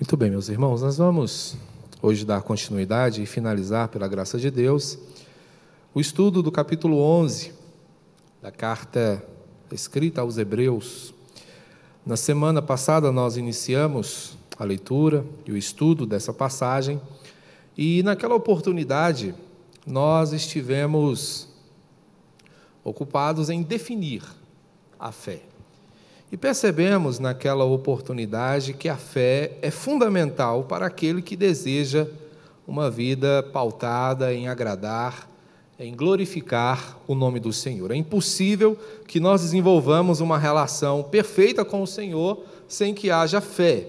Muito 0.00 0.16
bem, 0.16 0.30
meus 0.30 0.48
irmãos, 0.48 0.80
nós 0.80 0.96
vamos 0.98 1.56
hoje 2.00 2.24
dar 2.24 2.40
continuidade 2.42 3.20
e 3.20 3.26
finalizar, 3.26 3.88
pela 3.88 4.06
graça 4.06 4.38
de 4.38 4.48
Deus, 4.48 4.96
o 5.92 6.00
estudo 6.00 6.40
do 6.40 6.52
capítulo 6.52 7.00
11 7.00 7.52
da 8.40 8.52
carta 8.52 9.20
escrita 9.72 10.20
aos 10.20 10.38
Hebreus. 10.38 11.12
Na 12.06 12.16
semana 12.16 12.62
passada, 12.62 13.10
nós 13.10 13.36
iniciamos 13.36 14.38
a 14.56 14.62
leitura 14.62 15.26
e 15.44 15.50
o 15.50 15.56
estudo 15.56 16.06
dessa 16.06 16.32
passagem, 16.32 17.02
e 17.76 18.00
naquela 18.04 18.36
oportunidade, 18.36 19.34
nós 19.84 20.32
estivemos 20.32 21.48
ocupados 22.84 23.50
em 23.50 23.64
definir 23.64 24.22
a 24.96 25.10
fé. 25.10 25.47
E 26.30 26.36
percebemos 26.36 27.18
naquela 27.18 27.64
oportunidade 27.64 28.74
que 28.74 28.88
a 28.88 28.96
fé 28.96 29.52
é 29.62 29.70
fundamental 29.70 30.64
para 30.64 30.86
aquele 30.86 31.22
que 31.22 31.34
deseja 31.34 32.06
uma 32.66 32.90
vida 32.90 33.42
pautada 33.50 34.34
em 34.34 34.46
agradar, 34.46 35.26
em 35.80 35.94
glorificar 35.94 36.98
o 37.06 37.14
nome 37.14 37.40
do 37.40 37.50
Senhor. 37.50 37.90
É 37.90 37.96
impossível 37.96 38.76
que 39.06 39.18
nós 39.18 39.40
desenvolvamos 39.40 40.20
uma 40.20 40.36
relação 40.36 41.02
perfeita 41.02 41.64
com 41.64 41.82
o 41.82 41.86
Senhor 41.86 42.42
sem 42.68 42.92
que 42.92 43.10
haja 43.10 43.40
fé. 43.40 43.88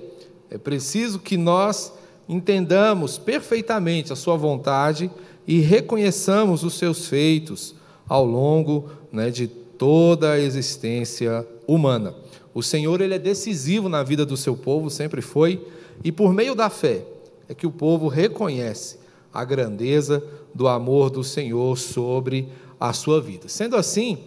É 0.49 0.57
preciso 0.57 1.19
que 1.19 1.35
nós 1.35 1.91
entendamos 2.27 3.17
perfeitamente 3.17 4.13
a 4.13 4.15
Sua 4.15 4.37
vontade 4.37 5.11
e 5.45 5.59
reconheçamos 5.59 6.63
os 6.63 6.75
seus 6.75 7.07
feitos 7.07 7.75
ao 8.07 8.23
longo 8.23 8.89
né, 9.11 9.29
de 9.29 9.47
toda 9.47 10.31
a 10.31 10.39
existência 10.39 11.45
humana. 11.67 12.13
O 12.53 12.63
Senhor 12.63 13.01
ele 13.01 13.13
é 13.13 13.19
decisivo 13.19 13.87
na 13.87 14.03
vida 14.03 14.25
do 14.25 14.35
seu 14.35 14.55
povo, 14.55 14.89
sempre 14.89 15.21
foi, 15.21 15.65
e 16.03 16.11
por 16.11 16.33
meio 16.33 16.55
da 16.55 16.69
fé 16.69 17.05
é 17.47 17.53
que 17.53 17.67
o 17.67 17.71
povo 17.71 18.07
reconhece 18.07 18.97
a 19.33 19.43
grandeza 19.43 20.23
do 20.53 20.67
amor 20.67 21.09
do 21.09 21.23
Senhor 21.23 21.77
sobre 21.77 22.49
a 22.79 22.93
sua 22.93 23.21
vida. 23.21 23.47
Sendo 23.47 23.75
assim, 23.75 24.17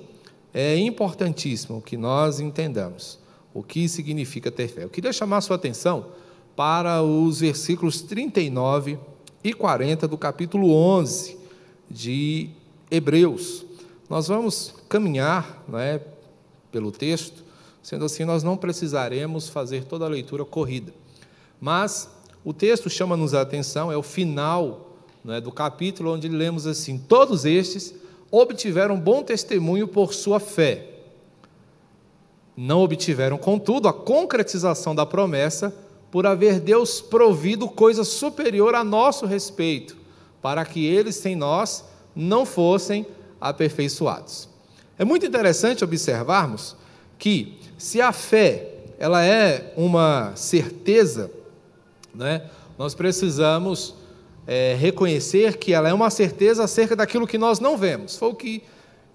é 0.52 0.76
importantíssimo 0.76 1.80
que 1.80 1.96
nós 1.96 2.40
entendamos 2.40 3.18
o 3.54 3.62
que 3.62 3.88
significa 3.88 4.50
ter 4.50 4.68
fé. 4.68 4.84
Eu 4.84 4.90
queria 4.90 5.12
chamar 5.12 5.38
a 5.38 5.40
sua 5.40 5.56
atenção 5.56 6.06
para 6.54 7.02
os 7.02 7.40
versículos 7.40 8.02
39 8.02 8.98
e 9.42 9.52
40 9.52 10.06
do 10.06 10.18
capítulo 10.18 10.72
11 10.72 11.38
de 11.90 12.50
Hebreus. 12.90 13.64
Nós 14.08 14.28
vamos 14.28 14.74
caminhar 14.88 15.64
não 15.66 15.78
é, 15.78 16.00
pelo 16.70 16.90
texto, 16.90 17.42
Sendo 17.82 18.04
assim, 18.04 18.24
nós 18.24 18.42
não 18.42 18.56
precisaremos 18.56 19.48
fazer 19.48 19.84
toda 19.84 20.04
a 20.04 20.08
leitura 20.08 20.44
corrida. 20.44 20.92
Mas 21.60 22.08
o 22.44 22.52
texto 22.52 22.88
chama-nos 22.88 23.34
a 23.34 23.40
atenção, 23.40 23.90
é 23.90 23.96
o 23.96 24.02
final 24.02 24.92
né, 25.24 25.40
do 25.40 25.50
capítulo, 25.50 26.12
onde 26.12 26.28
lemos 26.28 26.66
assim: 26.66 26.98
Todos 26.98 27.44
estes 27.44 27.94
obtiveram 28.30 28.98
bom 28.98 29.22
testemunho 29.22 29.88
por 29.88 30.14
sua 30.14 30.40
fé. 30.40 30.88
Não 32.56 32.80
obtiveram, 32.80 33.38
contudo, 33.38 33.88
a 33.88 33.92
concretização 33.92 34.94
da 34.94 35.06
promessa, 35.06 35.74
por 36.10 36.26
haver 36.26 36.60
Deus 36.60 37.00
provido 37.00 37.66
coisa 37.68 38.04
superior 38.04 38.74
a 38.74 38.84
nosso 38.84 39.24
respeito, 39.24 39.96
para 40.42 40.64
que 40.64 40.84
eles, 40.84 41.16
sem 41.16 41.34
nós, 41.34 41.84
não 42.14 42.44
fossem 42.44 43.06
aperfeiçoados. 43.40 44.48
É 44.98 45.04
muito 45.04 45.24
interessante 45.24 45.82
observarmos 45.82 46.76
que 47.18 47.61
se 47.82 48.00
a 48.00 48.12
fé 48.12 48.74
ela 48.96 49.24
é 49.24 49.72
uma 49.76 50.36
certeza, 50.36 51.32
né, 52.14 52.48
nós 52.78 52.94
precisamos 52.94 53.96
é, 54.46 54.76
reconhecer 54.78 55.56
que 55.56 55.72
ela 55.72 55.88
é 55.88 55.92
uma 55.92 56.08
certeza 56.08 56.62
acerca 56.62 56.94
daquilo 56.94 57.26
que 57.26 57.36
nós 57.36 57.58
não 57.58 57.76
vemos. 57.76 58.16
Foi 58.16 58.28
o 58.28 58.36
que 58.36 58.62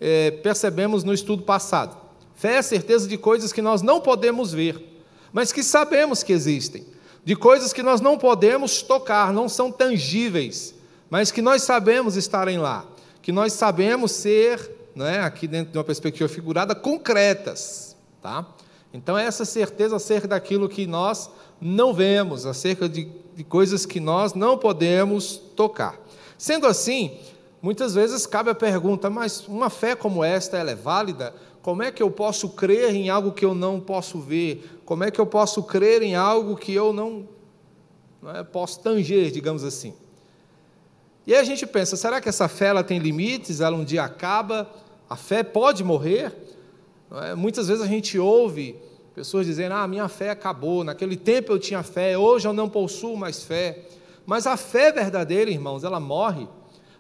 é, 0.02 0.31
percebemos 0.31 1.06
no 1.06 1.14
estudo 1.14 1.44
passado. 1.44 1.96
Fé 2.36 2.56
é 2.56 2.58
a 2.58 2.62
certeza 2.62 3.08
de 3.08 3.18
coisas 3.18 3.53
que 3.53 3.62
nós 3.62 3.81
não 3.81 4.02
podemos 4.02 4.52
ver, 4.52 5.02
mas 5.31 5.53
que 5.53 5.64
sabemos 5.64 6.22
que 6.22 6.34
existem. 6.34 6.86
De 7.24 7.38
coisas 7.38 7.72
que 7.72 7.81
nós 7.81 8.02
não 8.02 8.18
podemos 8.18 8.81
tocar, 8.81 9.31
não 9.31 9.47
são 9.47 9.72
tangíveis, 9.72 10.75
mas 11.09 11.31
que 11.31 11.41
nós 11.41 11.62
sabemos 11.62 12.18
estarem 12.18 12.58
lá. 12.58 12.86
Que 13.22 13.31
nós 13.31 13.53
sabemos 13.53 14.12
ser, 14.12 14.70
né, 14.94 15.22
aqui 15.22 15.47
dentro 15.47 15.72
de 15.72 15.78
uma 15.78 15.86
perspectiva 15.86 16.28
figurada, 16.28 16.75
concretas. 16.75 17.96
Tá? 18.22 18.46
Então, 18.94 19.18
é 19.18 19.25
essa 19.25 19.46
certeza 19.46 19.98
acerca 19.98 20.28
daquilo 20.28 20.70
que 20.70 20.88
nós 20.88 21.30
não 21.59 21.94
vemos, 21.94 22.46
acerca 22.46 22.88
de, 22.88 23.09
de 23.36 23.44
coisas 23.44 23.86
que 23.86 24.00
nós 24.00 24.34
não 24.34 24.58
podemos 24.58 25.38
tocar. 25.56 26.00
Sendo 26.38 26.68
assim, 26.68 27.18
muitas 27.62 27.96
vezes 27.96 28.26
cabe 28.26 28.50
a 28.50 28.56
pergunta: 28.56 29.09
mas 29.09 29.47
uma 29.47 29.70
fé 29.70 29.96
como 29.96 30.24
esta 30.24 30.58
ela 30.58 30.72
é 30.72 30.76
válida? 30.76 31.34
Como 31.62 31.84
é 31.84 31.92
que 31.92 32.02
eu 32.02 32.09
posso 32.09 32.50
crer 32.50 32.96
em 32.96 33.09
algo 33.09 33.34
que 33.34 33.44
eu 33.44 33.53
não 33.53 33.80
posso 33.80 34.20
ver? 34.20 34.80
Como 34.86 35.03
é 35.03 35.12
que 35.12 35.20
eu 35.20 35.26
posso 35.26 35.62
crer 35.64 36.02
em 36.02 36.16
algo 36.16 36.56
que 36.56 36.74
eu 36.74 36.94
não, 36.94 37.28
não 38.22 38.31
é, 38.31 38.44
posso 38.44 38.80
tanger, 38.80 39.31
digamos 39.31 39.66
assim? 39.66 39.94
E 41.26 41.34
aí 41.34 41.42
a 41.42 41.44
gente 41.44 41.68
pensa: 41.68 41.97
será 41.97 42.22
que 42.22 42.30
essa 42.30 42.47
fé 42.47 42.68
ela 42.68 42.84
tem 42.84 43.00
limites? 43.00 43.59
Ela 43.59 43.76
um 43.76 43.84
dia 43.84 44.03
acaba? 44.03 44.70
A 45.09 45.18
fé 45.18 45.44
pode 45.44 45.84
morrer? 45.84 46.34
É? 47.12 47.35
Muitas 47.35 47.68
vezes 47.68 47.84
a 47.84 47.88
gente 47.88 48.19
ouve 48.19 48.75
pessoas 49.16 49.45
dizendo: 49.45 49.73
Ah, 49.73 49.88
minha 49.88 50.07
fé 50.07 50.29
acabou, 50.29 50.84
naquele 50.84 51.16
tempo 51.16 51.51
eu 51.51 51.59
tinha 51.59 51.84
fé, 51.84 52.18
hoje 52.18 52.47
eu 52.47 52.53
não 52.53 52.69
possuo 52.69 53.16
mais 53.16 53.44
fé. 53.44 53.85
Mas 54.25 54.45
a 54.45 54.57
fé 54.57 54.91
verdadeira, 54.91 55.50
irmãos, 55.50 55.84
ela 55.84 56.00
morre. 56.00 56.47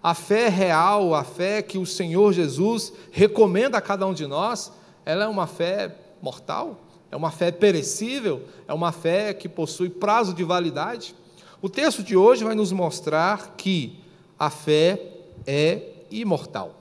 A 0.01 0.13
fé 0.13 0.47
real, 0.47 1.13
a 1.13 1.23
fé 1.23 1.61
que 1.61 1.77
o 1.77 1.85
Senhor 1.85 2.31
Jesus 2.31 2.93
recomenda 3.11 3.77
a 3.77 3.81
cada 3.81 4.05
um 4.07 4.13
de 4.13 4.25
nós, 4.25 4.71
ela 5.05 5.25
é 5.25 5.27
uma 5.27 5.45
fé 5.47 5.93
mortal, 6.21 6.79
é 7.11 7.15
uma 7.15 7.31
fé 7.31 7.51
perecível, 7.51 8.43
é 8.67 8.73
uma 8.73 8.91
fé 8.91 9.33
que 9.33 9.49
possui 9.49 9.89
prazo 9.89 10.33
de 10.33 10.43
validade. 10.43 11.13
O 11.61 11.67
texto 11.67 12.03
de 12.03 12.15
hoje 12.15 12.43
vai 12.43 12.55
nos 12.55 12.71
mostrar 12.71 13.55
que 13.57 13.99
a 14.39 14.49
fé 14.49 15.01
é 15.45 15.81
imortal. 16.09 16.75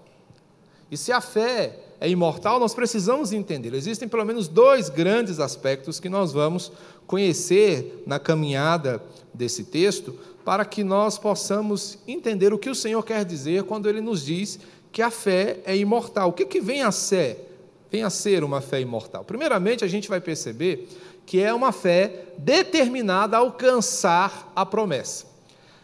E 0.90 0.96
se 0.96 1.10
a 1.10 1.20
fé 1.20 1.85
é 2.00 2.08
imortal, 2.08 2.60
nós 2.60 2.74
precisamos 2.74 3.32
entender. 3.32 3.72
Existem 3.74 4.08
pelo 4.08 4.24
menos 4.24 4.48
dois 4.48 4.88
grandes 4.88 5.40
aspectos 5.40 5.98
que 5.98 6.08
nós 6.08 6.32
vamos 6.32 6.70
conhecer 7.06 8.02
na 8.06 8.18
caminhada 8.18 9.02
desse 9.32 9.64
texto, 9.64 10.14
para 10.44 10.64
que 10.64 10.84
nós 10.84 11.18
possamos 11.18 11.98
entender 12.06 12.52
o 12.52 12.58
que 12.58 12.70
o 12.70 12.74
Senhor 12.74 13.02
quer 13.02 13.24
dizer 13.24 13.64
quando 13.64 13.88
ele 13.88 14.00
nos 14.00 14.24
diz 14.24 14.58
que 14.92 15.02
a 15.02 15.10
fé 15.10 15.58
é 15.64 15.76
imortal. 15.76 16.28
O 16.28 16.32
que, 16.32 16.44
que 16.44 16.60
vem 16.60 16.82
a 16.82 16.92
ser? 16.92 17.52
Vem 17.90 18.02
a 18.02 18.10
ser 18.10 18.44
uma 18.44 18.60
fé 18.60 18.80
imortal. 18.80 19.24
Primeiramente, 19.24 19.84
a 19.84 19.88
gente 19.88 20.08
vai 20.08 20.20
perceber 20.20 20.88
que 21.24 21.40
é 21.40 21.52
uma 21.52 21.72
fé 21.72 22.26
determinada 22.38 23.36
a 23.36 23.40
alcançar 23.40 24.52
a 24.54 24.64
promessa. 24.64 25.26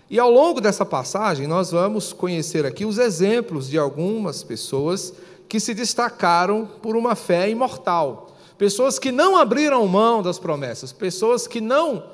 E 0.08 0.18
ao 0.18 0.30
longo 0.30 0.60
dessa 0.60 0.84
passagem, 0.84 1.46
nós 1.46 1.70
vamos 1.70 2.12
conhecer 2.12 2.66
aqui 2.66 2.84
os 2.84 2.98
exemplos 2.98 3.68
de 3.68 3.78
algumas 3.78 4.42
pessoas 4.42 5.12
que 5.48 5.60
se 5.60 5.74
destacaram 5.74 6.66
por 6.80 6.96
uma 6.96 7.14
fé 7.14 7.50
imortal. 7.50 8.34
Pessoas 8.56 8.98
que 8.98 9.10
não 9.10 9.36
abriram 9.36 9.86
mão 9.86 10.22
das 10.22 10.38
promessas, 10.38 10.92
pessoas 10.92 11.46
que 11.46 11.60
não, 11.60 12.04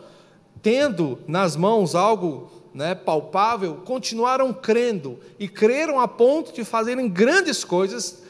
tendo 0.62 1.18
nas 1.26 1.56
mãos 1.56 1.94
algo 1.94 2.50
né, 2.72 2.94
palpável, 2.94 3.82
continuaram 3.84 4.52
crendo 4.52 5.18
e 5.38 5.48
creram 5.48 6.00
a 6.00 6.06
ponto 6.08 6.52
de 6.52 6.64
fazerem 6.64 7.08
grandes 7.08 7.64
coisas. 7.64 8.22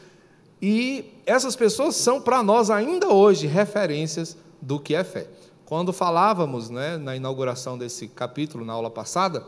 E 0.61 1.13
essas 1.25 1.55
pessoas 1.55 1.95
são 1.95 2.19
para 2.19 2.43
nós 2.43 2.69
ainda 2.69 3.09
hoje 3.09 3.47
referências 3.47 4.35
do 4.61 4.79
que 4.79 4.95
é 4.95 5.03
fé. 5.03 5.27
Quando 5.65 5.93
falávamos 5.93 6.69
né, 6.69 6.97
na 6.97 7.15
inauguração 7.15 7.77
desse 7.77 8.07
capítulo, 8.07 8.65
na 8.65 8.73
aula 8.73 8.89
passada, 8.89 9.45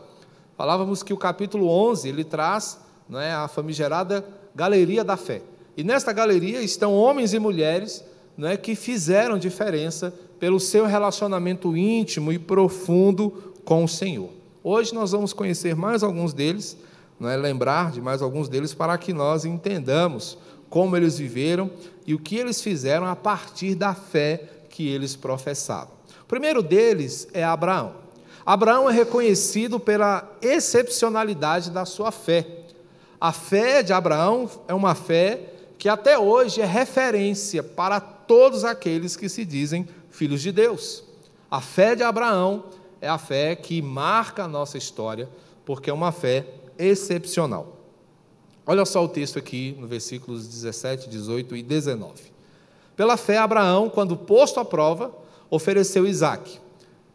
falávamos 0.56 1.02
que 1.02 1.12
o 1.12 1.18
capítulo 1.18 1.68
11 1.68 2.08
ele 2.08 2.22
traz 2.24 2.78
né, 3.08 3.34
a 3.34 3.48
famigerada 3.48 4.24
galeria 4.54 5.02
da 5.02 5.16
fé. 5.16 5.42
E 5.76 5.82
nesta 5.82 6.12
galeria 6.12 6.62
estão 6.62 6.94
homens 6.94 7.32
e 7.32 7.38
mulheres 7.38 8.04
é, 8.42 8.56
que 8.56 8.74
fizeram 8.74 9.38
diferença 9.38 10.12
pelo 10.38 10.58
seu 10.58 10.86
relacionamento 10.86 11.76
íntimo 11.76 12.32
e 12.32 12.38
profundo 12.38 13.54
com 13.64 13.84
o 13.84 13.88
Senhor. 13.88 14.30
Hoje 14.62 14.94
nós 14.94 15.12
vamos 15.12 15.32
conhecer 15.32 15.74
mais 15.74 16.02
alguns 16.02 16.32
deles, 16.32 16.76
não 17.18 17.28
é, 17.28 17.36
lembrar 17.36 17.92
de 17.92 18.00
mais 18.00 18.20
alguns 18.22 18.48
deles 18.48 18.74
para 18.74 18.96
que 18.98 19.12
nós 19.12 19.44
entendamos 19.44 20.36
como 20.68 20.96
eles 20.96 21.18
viveram 21.18 21.70
e 22.06 22.14
o 22.14 22.18
que 22.18 22.36
eles 22.36 22.60
fizeram 22.60 23.06
a 23.06 23.14
partir 23.14 23.74
da 23.74 23.94
fé 23.94 24.48
que 24.68 24.88
eles 24.88 25.14
professavam. 25.14 25.92
O 26.22 26.26
primeiro 26.26 26.62
deles 26.62 27.28
é 27.32 27.44
Abraão. 27.44 27.94
Abraão 28.44 28.88
é 28.90 28.92
reconhecido 28.92 29.78
pela 29.78 30.28
excepcionalidade 30.40 31.70
da 31.70 31.84
sua 31.84 32.10
fé. 32.10 32.61
A 33.22 33.30
fé 33.30 33.84
de 33.84 33.92
Abraão 33.92 34.50
é 34.66 34.74
uma 34.74 34.96
fé 34.96 35.38
que 35.78 35.88
até 35.88 36.18
hoje 36.18 36.60
é 36.60 36.64
referência 36.64 37.62
para 37.62 38.00
todos 38.00 38.64
aqueles 38.64 39.14
que 39.14 39.28
se 39.28 39.44
dizem 39.44 39.88
filhos 40.10 40.42
de 40.42 40.50
Deus. 40.50 41.04
A 41.48 41.60
fé 41.60 41.94
de 41.94 42.02
Abraão 42.02 42.64
é 43.00 43.08
a 43.08 43.18
fé 43.18 43.54
que 43.54 43.80
marca 43.80 44.42
a 44.42 44.48
nossa 44.48 44.76
história, 44.76 45.28
porque 45.64 45.88
é 45.88 45.92
uma 45.92 46.10
fé 46.10 46.44
excepcional. 46.76 47.76
Olha 48.66 48.84
só 48.84 49.04
o 49.04 49.08
texto 49.08 49.38
aqui 49.38 49.76
no 49.78 49.86
versículos 49.86 50.48
17, 50.48 51.08
18 51.08 51.54
e 51.54 51.62
19. 51.62 52.24
Pela 52.96 53.16
fé, 53.16 53.38
Abraão, 53.38 53.88
quando 53.88 54.16
posto 54.16 54.58
à 54.58 54.64
prova, 54.64 55.14
ofereceu 55.48 56.08
Isaac. 56.08 56.58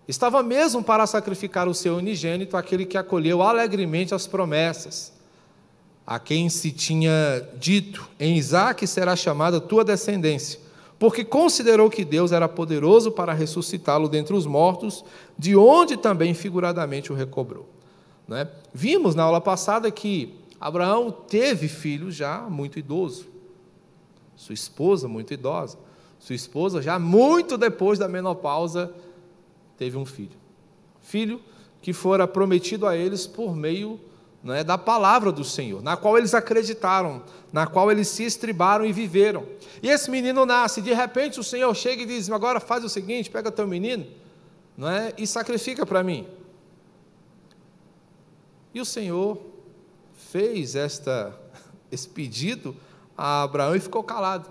Estava 0.08 0.42
mesmo 0.42 0.82
para 0.82 1.06
sacrificar 1.06 1.68
o 1.68 1.74
seu 1.74 1.98
unigênito, 1.98 2.56
aquele 2.56 2.86
que 2.86 2.98
acolheu 2.98 3.42
alegremente 3.42 4.16
as 4.16 4.26
promessas, 4.26 5.17
a 6.08 6.18
quem 6.18 6.48
se 6.48 6.72
tinha 6.72 7.46
dito: 7.60 8.10
Em 8.18 8.38
Isaac 8.38 8.88
será 8.88 9.14
chamada 9.14 9.60
tua 9.60 9.84
descendência, 9.84 10.58
porque 10.98 11.26
considerou 11.26 11.90
que 11.90 12.06
Deus 12.06 12.32
era 12.32 12.48
poderoso 12.48 13.12
para 13.12 13.34
ressuscitá-lo 13.34 14.08
dentre 14.08 14.34
os 14.34 14.46
mortos, 14.46 15.04
de 15.38 15.58
onde 15.58 15.98
também 15.98 16.34
figuradamente 16.34 17.12
o 17.12 17.16
recobrou. 17.16 17.68
Né? 18.26 18.50
Vimos 18.74 19.14
na 19.14 19.24
aula 19.24 19.42
passada 19.42 19.92
que 19.92 20.34
Abraão 20.60 21.12
teve 21.12 21.68
filho 21.68 22.10
já 22.10 22.42
muito 22.50 22.80
idoso, 22.80 23.28
sua 24.36 24.54
esposa 24.54 25.10
muito 25.10 25.34
idosa, 25.34 25.78
sua 26.20 26.36
esposa 26.36 26.82
já 26.82 26.98
muito 26.98 27.58
depois 27.58 28.00
da 28.00 28.08
menopausa 28.08 28.94
teve 29.78 29.98
um 29.98 30.06
filho, 30.06 30.38
filho 31.02 31.42
que 31.82 31.94
fora 31.94 32.28
prometido 32.28 32.88
a 32.88 32.98
eles 32.98 33.28
por 33.28 33.56
meio 33.56 34.00
né, 34.44 34.64
da 34.64 34.78
palavra 34.78 35.32
do 35.32 35.44
Senhor, 35.44 35.82
na 35.82 35.98
qual 35.98 36.18
eles 36.18 36.34
acreditaram, 36.34 37.24
na 37.52 37.66
qual 37.66 37.92
eles 37.92 38.08
se 38.08 38.24
estribaram 38.24 38.86
e 38.86 38.94
viveram. 38.94 39.46
E 39.82 39.90
esse 39.90 40.10
menino 40.10 40.46
nasce, 40.46 40.82
de 40.82 40.94
repente 40.94 41.40
o 41.40 41.44
Senhor 41.44 41.74
chega 41.76 42.04
e 42.04 42.06
diz: 42.06 42.30
agora 42.30 42.60
faz 42.60 42.84
o 42.84 42.90
seguinte, 42.90 43.30
pega 43.30 43.52
teu 43.52 43.68
menino, 43.68 44.06
não 44.78 44.90
é, 44.90 45.14
e 45.18 45.26
sacrifica 45.26 45.86
para 45.86 46.04
mim. 46.04 46.28
E 48.74 48.80
o 48.80 48.86
Senhor 48.86 49.40
fez 50.14 50.76
esta, 50.76 51.34
esse 51.92 52.08
pedido 52.08 52.76
a 53.18 53.44
Abraão 53.44 53.76
e 53.76 53.80
ficou 53.80 54.04
calado. 54.04 54.50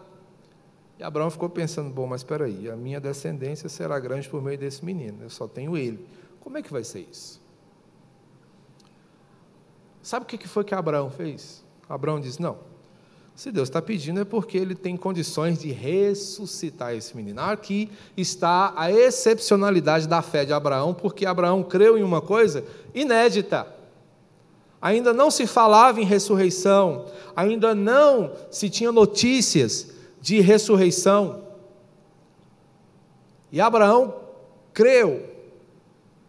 E 0.98 1.02
Abraão 1.04 1.30
ficou 1.30 1.48
pensando: 1.48 1.90
bom, 1.90 2.06
mas 2.06 2.22
espera 2.22 2.46
aí, 2.46 2.68
a 2.68 2.76
minha 2.76 3.00
descendência 3.00 3.68
será 3.68 3.98
grande 4.00 4.28
por 4.28 4.42
meio 4.42 4.58
desse 4.58 4.84
menino, 4.84 5.22
eu 5.22 5.30
só 5.30 5.46
tenho 5.46 5.76
ele. 5.76 6.04
Como 6.40 6.58
é 6.58 6.62
que 6.62 6.72
vai 6.72 6.84
ser 6.84 7.06
isso? 7.10 7.45
Sabe 10.06 10.22
o 10.22 10.28
que 10.28 10.46
foi 10.46 10.62
que 10.62 10.72
Abraão 10.72 11.10
fez? 11.10 11.64
Abraão 11.88 12.20
disse: 12.20 12.40
não, 12.40 12.58
se 13.34 13.50
Deus 13.50 13.68
está 13.68 13.82
pedindo 13.82 14.20
é 14.20 14.24
porque 14.24 14.56
ele 14.56 14.76
tem 14.76 14.96
condições 14.96 15.58
de 15.58 15.72
ressuscitar 15.72 16.94
esse 16.94 17.16
menino. 17.16 17.40
Aqui 17.40 17.90
está 18.16 18.72
a 18.76 18.88
excepcionalidade 18.88 20.06
da 20.06 20.22
fé 20.22 20.44
de 20.44 20.52
Abraão, 20.52 20.94
porque 20.94 21.26
Abraão 21.26 21.60
creu 21.64 21.98
em 21.98 22.04
uma 22.04 22.20
coisa 22.20 22.64
inédita. 22.94 23.66
Ainda 24.80 25.12
não 25.12 25.28
se 25.28 25.44
falava 25.44 26.00
em 26.00 26.04
ressurreição, 26.04 27.06
ainda 27.34 27.74
não 27.74 28.30
se 28.48 28.70
tinha 28.70 28.92
notícias 28.92 29.90
de 30.20 30.40
ressurreição. 30.40 31.42
E 33.50 33.60
Abraão 33.60 34.14
creu 34.72 35.34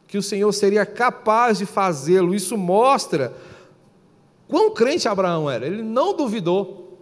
que 0.08 0.18
o 0.18 0.24
Senhor 0.24 0.52
seria 0.52 0.84
capaz 0.84 1.60
de 1.60 1.68
fazê-lo. 1.68 2.34
Isso 2.34 2.58
mostra 2.58 3.32
quão 4.48 4.72
crente 4.72 5.08
Abraão 5.08 5.50
era. 5.50 5.66
Ele 5.66 5.82
não 5.82 6.16
duvidou. 6.16 7.00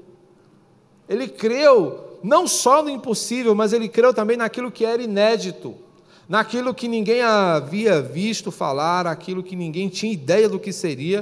Ele 1.07 1.27
creu 1.27 2.19
não 2.24 2.47
só 2.47 2.81
no 2.81 2.89
impossível, 2.89 3.53
mas 3.53 3.71
ele 3.71 3.88
creu 3.88 4.13
também 4.13 4.36
naquilo 4.36 4.71
que 4.71 4.83
era 4.83 5.01
inédito, 5.01 5.75
naquilo 6.27 6.74
que 6.74 6.88
ninguém 6.88 7.21
havia 7.21 8.01
visto 8.01 8.51
falar, 8.51 9.06
aquilo 9.06 9.44
que 9.44 9.56
ninguém 9.56 9.89
tinha 9.89 10.12
ideia 10.12 10.50
do 10.50 10.59
que 10.59 10.74
seria. 10.74 11.21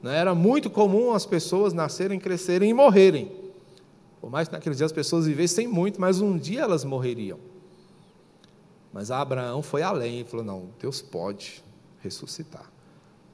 Né? 0.00 0.16
Era 0.16 0.34
muito 0.34 0.70
comum 0.70 1.12
as 1.12 1.26
pessoas 1.26 1.72
nascerem, 1.72 2.20
crescerem 2.20 2.70
e 2.70 2.74
morrerem. 2.74 3.32
Por 4.20 4.30
mais 4.30 4.48
que 4.48 4.54
naqueles 4.54 4.78
dias 4.78 4.90
as 4.90 4.94
pessoas 4.94 5.26
vivessem 5.26 5.66
muito, 5.66 6.00
mas 6.00 6.20
um 6.20 6.38
dia 6.38 6.60
elas 6.60 6.84
morreriam. 6.84 7.38
Mas 8.92 9.10
Abraão 9.10 9.60
foi 9.60 9.82
além 9.82 10.20
e 10.20 10.24
falou: 10.24 10.46
não, 10.46 10.70
Deus 10.80 11.02
pode 11.02 11.64
ressuscitar. 12.00 12.70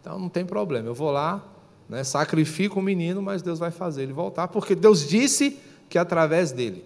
Então 0.01 0.19
não 0.19 0.31
tem 0.31 0.47
problema, 0.47 0.89
eu 0.89 0.95
vou 0.95 1.11
lá, 1.11 1.47
né, 1.91 2.05
sacrifico 2.05 2.79
o 2.79 2.83
menino, 2.83 3.21
mas 3.21 3.43
Deus 3.43 3.59
vai 3.59 3.73
fazer 3.73 4.05
ele 4.05 4.13
voltar, 4.13 4.47
porque 4.47 4.77
Deus 4.77 5.07
disse 5.09 5.59
que 5.89 5.99
através 5.99 6.53
dele 6.53 6.85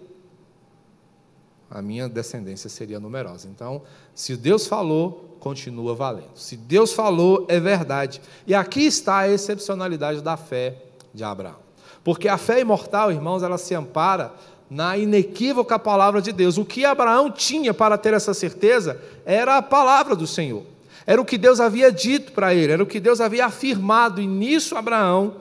a 1.69 1.79
minha 1.79 2.09
descendência 2.09 2.69
seria 2.69 2.99
numerosa. 2.99 3.47
Então, 3.47 3.83
se 4.15 4.35
Deus 4.35 4.65
falou, 4.65 5.37
continua 5.39 5.93
valendo. 5.93 6.31
Se 6.35 6.57
Deus 6.57 6.91
falou, 6.91 7.45
é 7.47 7.59
verdade. 7.59 8.19
E 8.47 8.55
aqui 8.55 8.85
está 8.85 9.19
a 9.19 9.29
excepcionalidade 9.29 10.21
da 10.21 10.37
fé 10.37 10.75
de 11.13 11.23
Abraão. 11.23 11.57
Porque 12.03 12.27
a 12.27 12.37
fé 12.37 12.61
imortal, 12.61 13.11
irmãos, 13.11 13.43
ela 13.43 13.57
se 13.57 13.75
ampara 13.75 14.33
na 14.69 14.97
inequívoca 14.97 15.77
palavra 15.77 16.21
de 16.21 16.31
Deus. 16.31 16.57
O 16.57 16.65
que 16.65 16.85
Abraão 16.85 17.31
tinha 17.31 17.73
para 17.73 17.97
ter 17.97 18.13
essa 18.13 18.33
certeza 18.33 18.99
era 19.25 19.57
a 19.57 19.61
palavra 19.61 20.15
do 20.15 20.25
Senhor. 20.25 20.63
Era 21.05 21.21
o 21.21 21.25
que 21.25 21.37
Deus 21.37 21.59
havia 21.59 21.91
dito 21.91 22.31
para 22.31 22.53
ele, 22.53 22.73
era 22.73 22.83
o 22.83 22.87
que 22.87 22.99
Deus 22.99 23.21
havia 23.21 23.45
afirmado, 23.45 24.21
e 24.21 24.27
nisso 24.27 24.75
Abraão 24.75 25.35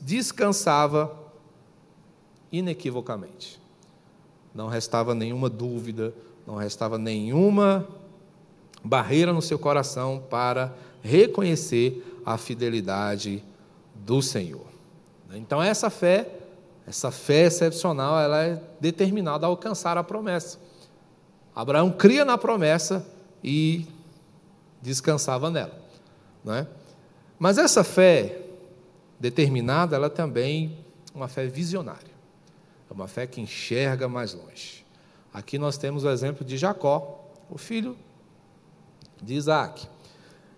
descansava 0.00 1.14
inequivocamente. 2.50 3.60
Não 4.54 4.68
restava 4.68 5.14
nenhuma 5.14 5.48
dúvida, 5.48 6.14
não 6.46 6.56
restava 6.56 6.98
nenhuma 6.98 7.86
barreira 8.82 9.32
no 9.32 9.42
seu 9.42 9.58
coração 9.58 10.22
para 10.30 10.74
reconhecer 11.02 12.20
a 12.24 12.36
fidelidade 12.36 13.44
do 13.94 14.22
Senhor. 14.22 14.66
Então 15.34 15.62
essa 15.62 15.90
fé, 15.90 16.28
essa 16.86 17.10
fé 17.10 17.46
excepcional, 17.46 18.18
ela 18.18 18.42
é 18.42 18.62
determinada 18.80 19.46
a 19.46 19.48
alcançar 19.48 19.98
a 19.98 20.04
promessa. 20.04 20.58
Abraão 21.54 21.90
cria 21.90 22.24
na 22.24 22.38
promessa 22.38 23.06
e 23.42 23.86
descansava 24.86 25.50
nela, 25.50 25.76
não 26.44 26.54
é? 26.54 26.66
Mas 27.38 27.58
essa 27.58 27.82
fé 27.82 28.38
determinada, 29.18 29.96
ela 29.96 30.08
também 30.08 30.78
é 31.12 31.16
uma 31.16 31.28
fé 31.28 31.46
visionária. 31.46 32.14
É 32.88 32.94
uma 32.94 33.08
fé 33.08 33.26
que 33.26 33.40
enxerga 33.40 34.08
mais 34.08 34.32
longe. 34.32 34.86
Aqui 35.34 35.58
nós 35.58 35.76
temos 35.76 36.04
o 36.04 36.08
exemplo 36.08 36.44
de 36.44 36.56
Jacó, 36.56 37.28
o 37.50 37.58
filho 37.58 37.96
de 39.20 39.34
Isaac. 39.34 39.88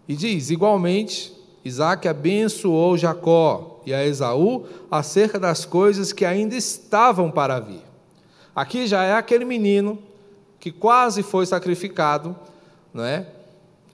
E 0.07 0.15
diz: 0.15 0.51
igualmente, 0.51 1.35
Isaac 1.65 2.07
abençoou 2.07 2.99
Jacó 2.99 3.81
e 3.87 3.95
a 3.95 4.05
Esaú 4.05 4.67
acerca 4.91 5.39
das 5.39 5.65
coisas 5.65 6.13
que 6.13 6.25
ainda 6.25 6.55
estavam 6.55 7.31
para 7.31 7.59
vir. 7.59 7.83
Aqui 8.55 8.87
já 8.87 9.05
é 9.05 9.15
aquele 9.15 9.45
menino 9.45 9.99
que 10.61 10.71
quase 10.71 11.23
foi 11.23 11.47
sacrificado, 11.47 12.37
não 12.93 13.05
é? 13.05 13.38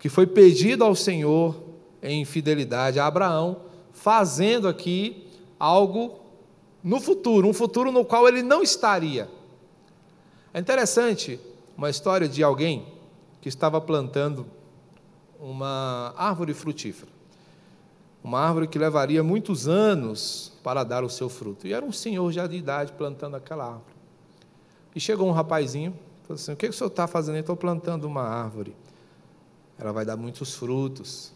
Que 0.04 0.10
foi 0.10 0.26
pedido 0.26 0.84
ao 0.84 0.94
Senhor 0.94 1.56
em 2.02 2.26
fidelidade 2.26 3.00
a 3.00 3.06
Abraão, 3.06 3.62
fazendo 3.90 4.68
aqui 4.68 5.26
algo 5.58 6.20
no 6.82 7.00
futuro, 7.00 7.48
um 7.48 7.54
futuro 7.54 7.90
no 7.90 8.04
qual 8.04 8.28
ele 8.28 8.42
não 8.42 8.62
estaria. 8.62 9.30
É 10.52 10.60
interessante 10.60 11.40
uma 11.74 11.88
história 11.88 12.28
de 12.28 12.42
alguém 12.42 12.84
que 13.40 13.48
estava 13.48 13.80
plantando 13.80 14.44
uma 15.40 16.12
árvore 16.18 16.52
frutífera. 16.52 17.10
Uma 18.22 18.40
árvore 18.40 18.68
que 18.68 18.78
levaria 18.78 19.22
muitos 19.22 19.66
anos 19.66 20.52
para 20.62 20.84
dar 20.84 21.02
o 21.02 21.08
seu 21.08 21.30
fruto. 21.30 21.66
E 21.66 21.72
era 21.72 21.82
um 21.82 21.92
senhor 21.92 22.30
já 22.30 22.46
de 22.46 22.58
idade 22.58 22.92
plantando 22.92 23.36
aquela 23.36 23.64
árvore. 23.64 23.96
E 24.94 25.00
chegou 25.00 25.26
um 25.26 25.32
rapazinho, 25.32 25.98
falou 26.24 26.34
assim: 26.34 26.52
O 26.52 26.56
que, 26.56 26.68
que 26.68 26.74
o 26.74 26.76
senhor 26.76 26.90
está 26.90 27.06
fazendo? 27.06 27.38
Estou 27.38 27.56
plantando 27.56 28.04
uma 28.04 28.20
árvore. 28.20 28.76
Ela 29.78 29.92
vai 29.92 30.04
dar 30.04 30.16
muitos 30.16 30.54
frutos. 30.54 31.32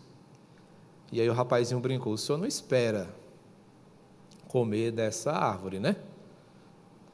E 1.11 1.21
aí 1.21 1.29
o 1.29 1.33
rapazinho 1.33 1.81
brincou: 1.81 2.13
O 2.13 2.19
senhor 2.19 2.39
não 2.39 2.47
espera 2.47 3.15
comer 4.47 4.93
dessa 4.93 5.33
árvore, 5.33 5.79
né? 5.79 5.97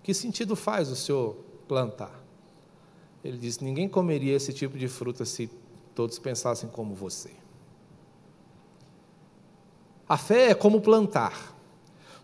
Que 0.02 0.12
sentido 0.12 0.54
faz 0.54 0.90
o 0.90 0.96
senhor 0.96 1.36
plantar? 1.66 2.22
Ele 3.24 3.38
disse: 3.38 3.64
Ninguém 3.64 3.88
comeria 3.88 4.34
esse 4.34 4.52
tipo 4.52 4.76
de 4.76 4.88
fruta 4.88 5.24
se 5.24 5.50
todos 5.94 6.18
pensassem 6.18 6.68
como 6.68 6.94
você. 6.94 7.30
A 10.08 10.18
fé 10.18 10.50
é 10.50 10.54
como 10.54 10.80
plantar. 10.80 11.54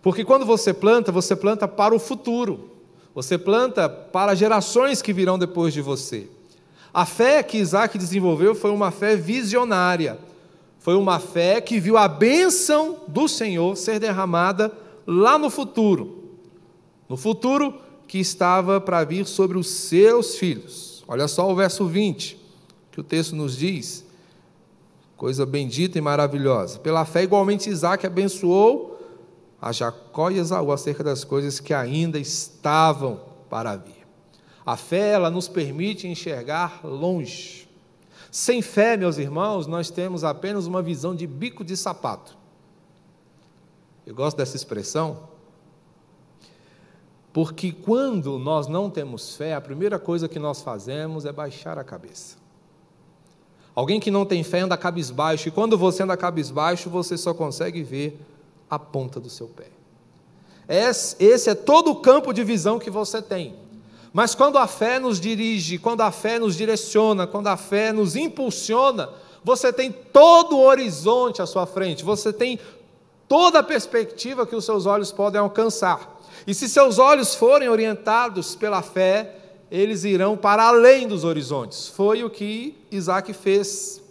Porque 0.02 0.24
quando 0.24 0.44
você 0.44 0.72
planta, 0.72 1.10
você 1.10 1.34
planta 1.34 1.66
para 1.66 1.94
o 1.94 1.98
futuro. 1.98 2.70
Você 3.14 3.36
planta 3.36 3.88
para 3.88 4.34
gerações 4.34 5.02
que 5.02 5.12
virão 5.12 5.38
depois 5.38 5.72
de 5.72 5.80
você. 5.80 6.28
A 6.92 7.06
fé 7.06 7.42
que 7.42 7.58
Isaac 7.58 7.96
desenvolveu 7.96 8.54
foi 8.54 8.70
uma 8.70 8.90
fé 8.90 9.16
visionária. 9.16 10.18
Foi 10.78 10.94
uma 10.94 11.18
fé 11.20 11.60
que 11.60 11.78
viu 11.78 11.96
a 11.96 12.08
bênção 12.08 12.98
do 13.06 13.28
Senhor 13.28 13.76
ser 13.76 14.00
derramada 14.00 14.72
lá 15.06 15.38
no 15.38 15.50
futuro. 15.50 16.38
No 17.08 17.16
futuro 17.16 17.74
que 18.08 18.18
estava 18.18 18.80
para 18.80 19.04
vir 19.04 19.26
sobre 19.26 19.56
os 19.56 19.68
seus 19.68 20.36
filhos. 20.36 21.04
Olha 21.06 21.28
só 21.28 21.50
o 21.50 21.54
verso 21.54 21.86
20 21.86 22.40
que 22.90 23.00
o 23.00 23.04
texto 23.04 23.36
nos 23.36 23.56
diz. 23.56 24.04
coisa 25.16 25.44
bendita 25.44 25.98
e 25.98 26.00
maravilhosa. 26.00 26.78
Pela 26.78 27.04
fé, 27.04 27.22
igualmente, 27.22 27.68
Isaac 27.68 28.06
abençoou 28.06 28.98
a 29.60 29.70
Jacó 29.70 30.30
e 30.30 30.38
Esaú 30.38 30.72
acerca 30.72 31.04
das 31.04 31.24
coisas 31.24 31.60
que 31.60 31.74
ainda 31.74 32.18
estavam 32.18 33.20
para 33.50 33.76
vir. 33.76 33.99
A 34.70 34.76
fé, 34.76 35.14
ela 35.14 35.30
nos 35.30 35.48
permite 35.48 36.06
enxergar 36.06 36.80
longe. 36.84 37.68
Sem 38.30 38.62
fé, 38.62 38.96
meus 38.96 39.18
irmãos, 39.18 39.66
nós 39.66 39.90
temos 39.90 40.22
apenas 40.22 40.64
uma 40.64 40.80
visão 40.80 41.12
de 41.12 41.26
bico 41.26 41.64
de 41.64 41.76
sapato. 41.76 42.38
Eu 44.06 44.14
gosto 44.14 44.36
dessa 44.36 44.54
expressão, 44.54 45.28
porque 47.32 47.72
quando 47.72 48.38
nós 48.38 48.68
não 48.68 48.88
temos 48.88 49.34
fé, 49.34 49.54
a 49.54 49.60
primeira 49.60 49.98
coisa 49.98 50.28
que 50.28 50.38
nós 50.38 50.62
fazemos 50.62 51.24
é 51.24 51.32
baixar 51.32 51.76
a 51.76 51.82
cabeça. 51.82 52.36
Alguém 53.74 53.98
que 53.98 54.08
não 54.08 54.24
tem 54.24 54.44
fé 54.44 54.60
anda 54.60 54.76
cabisbaixo, 54.76 55.48
e 55.48 55.50
quando 55.50 55.76
você 55.76 56.04
anda 56.04 56.16
cabisbaixo, 56.16 56.88
você 56.88 57.18
só 57.18 57.34
consegue 57.34 57.82
ver 57.82 58.24
a 58.70 58.78
ponta 58.78 59.18
do 59.18 59.28
seu 59.28 59.48
pé. 59.48 59.66
Esse 60.68 61.50
é 61.50 61.56
todo 61.56 61.90
o 61.90 61.96
campo 61.96 62.32
de 62.32 62.44
visão 62.44 62.78
que 62.78 62.88
você 62.88 63.20
tem. 63.20 63.68
Mas 64.12 64.34
quando 64.34 64.58
a 64.58 64.66
fé 64.66 64.98
nos 64.98 65.20
dirige, 65.20 65.78
quando 65.78 66.00
a 66.00 66.10
fé 66.10 66.38
nos 66.38 66.56
direciona, 66.56 67.26
quando 67.26 67.46
a 67.46 67.56
fé 67.56 67.92
nos 67.92 68.16
impulsiona, 68.16 69.08
você 69.44 69.72
tem 69.72 69.92
todo 69.92 70.56
o 70.56 70.62
horizonte 70.62 71.40
à 71.40 71.46
sua 71.46 71.66
frente, 71.66 72.04
você 72.04 72.32
tem 72.32 72.58
toda 73.28 73.60
a 73.60 73.62
perspectiva 73.62 74.46
que 74.46 74.56
os 74.56 74.64
seus 74.64 74.86
olhos 74.86 75.12
podem 75.12 75.40
alcançar. 75.40 76.20
E 76.46 76.52
se 76.52 76.68
seus 76.68 76.98
olhos 76.98 77.34
forem 77.34 77.68
orientados 77.68 78.56
pela 78.56 78.82
fé, 78.82 79.36
eles 79.70 80.02
irão 80.04 80.36
para 80.36 80.64
além 80.64 81.06
dos 81.06 81.22
horizontes. 81.22 81.86
Foi 81.88 82.24
o 82.24 82.30
que 82.30 82.76
Isaac 82.90 83.32
fez. 83.32 84.02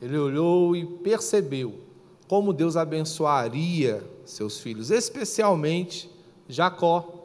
Ele 0.00 0.16
olhou 0.16 0.76
e 0.76 0.86
percebeu 0.86 1.80
como 2.28 2.52
Deus 2.52 2.76
abençoaria 2.76 4.04
seus 4.24 4.60
filhos, 4.60 4.90
especialmente 4.90 6.08
Jacó, 6.48 7.17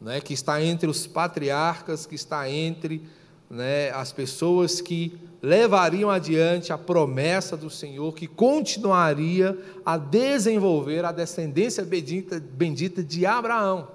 né, 0.00 0.20
que 0.20 0.32
está 0.32 0.62
entre 0.62 0.88
os 0.88 1.06
patriarcas, 1.06 2.06
que 2.06 2.14
está 2.14 2.48
entre 2.50 3.02
né, 3.50 3.90
as 3.90 4.12
pessoas 4.12 4.80
que 4.80 5.18
levariam 5.42 6.10
adiante 6.10 6.72
a 6.72 6.78
promessa 6.78 7.56
do 7.56 7.70
Senhor, 7.70 8.12
que 8.14 8.26
continuaria 8.26 9.58
a 9.84 9.96
desenvolver 9.96 11.04
a 11.04 11.12
descendência 11.12 11.84
bendita, 11.84 12.40
bendita 12.40 13.02
de 13.02 13.24
Abraão, 13.24 13.88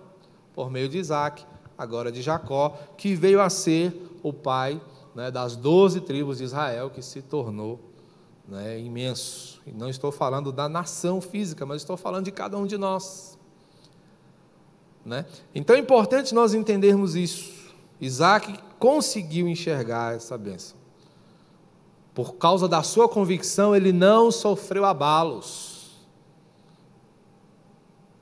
por 0.53 0.72
meio 0.72 0.88
de 0.88 0.98
Isaac, 0.98 1.45
agora 1.77 2.12
de 2.12 2.22
Jacó, 2.22 2.77
que 2.98 3.15
veio 3.15 3.41
a 3.41 3.50
ser 3.50 3.93
o 4.22 4.31
pai 4.31 4.81
né, 5.13 5.29
das 5.29 5.55
doze 5.55 6.01
tribos 6.01 6.38
de 6.38 6.45
Israel, 6.45 6.89
que 6.89 7.01
se 7.01 7.22
tornou 7.22 7.79
né, 8.48 8.79
imenso. 8.79 9.62
E 9.65 9.72
não 9.72 9.89
estou 9.89 10.12
falando 10.12 10.51
da 10.51 10.67
nação 10.67 11.22
física, 11.22 11.65
mas 11.65 11.81
estou 11.81 11.98
falando 11.98 12.25
de 12.25 12.31
cada 12.31 12.57
um 12.57 12.65
de 12.65 12.77
nós. 12.77 13.38
Né? 15.05 15.25
Então 15.53 15.75
é 15.75 15.79
importante 15.79 16.33
nós 16.33 16.53
entendermos 16.53 17.15
isso. 17.15 17.74
Isaac 18.00 18.57
conseguiu 18.79 19.48
enxergar 19.48 20.15
essa 20.15 20.38
bênção. 20.38 20.77
Por 22.13 22.36
causa 22.36 22.67
da 22.67 22.83
sua 22.83 23.10
convicção, 23.10 23.75
ele 23.75 23.91
não 23.91 24.31
sofreu 24.31 24.86
abalos. 24.86 25.74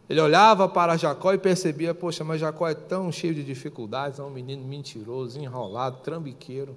Ele 0.10 0.20
olhava 0.20 0.68
para 0.68 0.98
Jacó 0.98 1.34
e 1.34 1.38
percebia: 1.38 1.94
poxa, 1.94 2.24
mas 2.24 2.40
Jacó 2.40 2.68
é 2.68 2.74
tão 2.74 3.12
cheio 3.12 3.34
de 3.34 3.44
dificuldades, 3.44 4.20
é 4.20 4.24
um 4.24 4.30
menino 4.30 4.64
mentiroso, 4.64 5.40
enrolado, 5.40 6.00
trambiqueiro. 6.04 6.76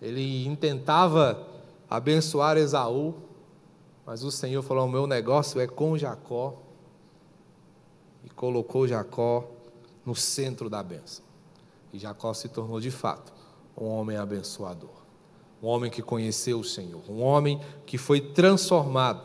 Ele 0.00 0.46
intentava 0.46 1.46
abençoar 1.88 2.56
Esaú, 2.56 3.14
mas 4.04 4.22
o 4.22 4.30
Senhor 4.30 4.62
falou: 4.62 4.86
o 4.86 4.90
meu 4.90 5.06
negócio 5.06 5.60
é 5.60 5.66
com 5.66 5.96
Jacó. 5.96 6.62
E 8.26 8.30
colocou 8.30 8.86
Jacó 8.86 9.48
no 10.04 10.14
centro 10.14 10.68
da 10.68 10.82
bênção. 10.82 11.24
E 11.92 11.98
Jacó 11.98 12.34
se 12.34 12.48
tornou 12.48 12.80
de 12.80 12.90
fato 12.90 13.32
um 13.78 13.86
homem 13.86 14.16
abençoador, 14.16 14.90
um 15.62 15.66
homem 15.66 15.90
que 15.90 16.02
conheceu 16.02 16.60
o 16.60 16.64
Senhor, 16.64 17.02
um 17.08 17.22
homem 17.22 17.60
que 17.86 17.96
foi 17.96 18.20
transformado 18.20 19.22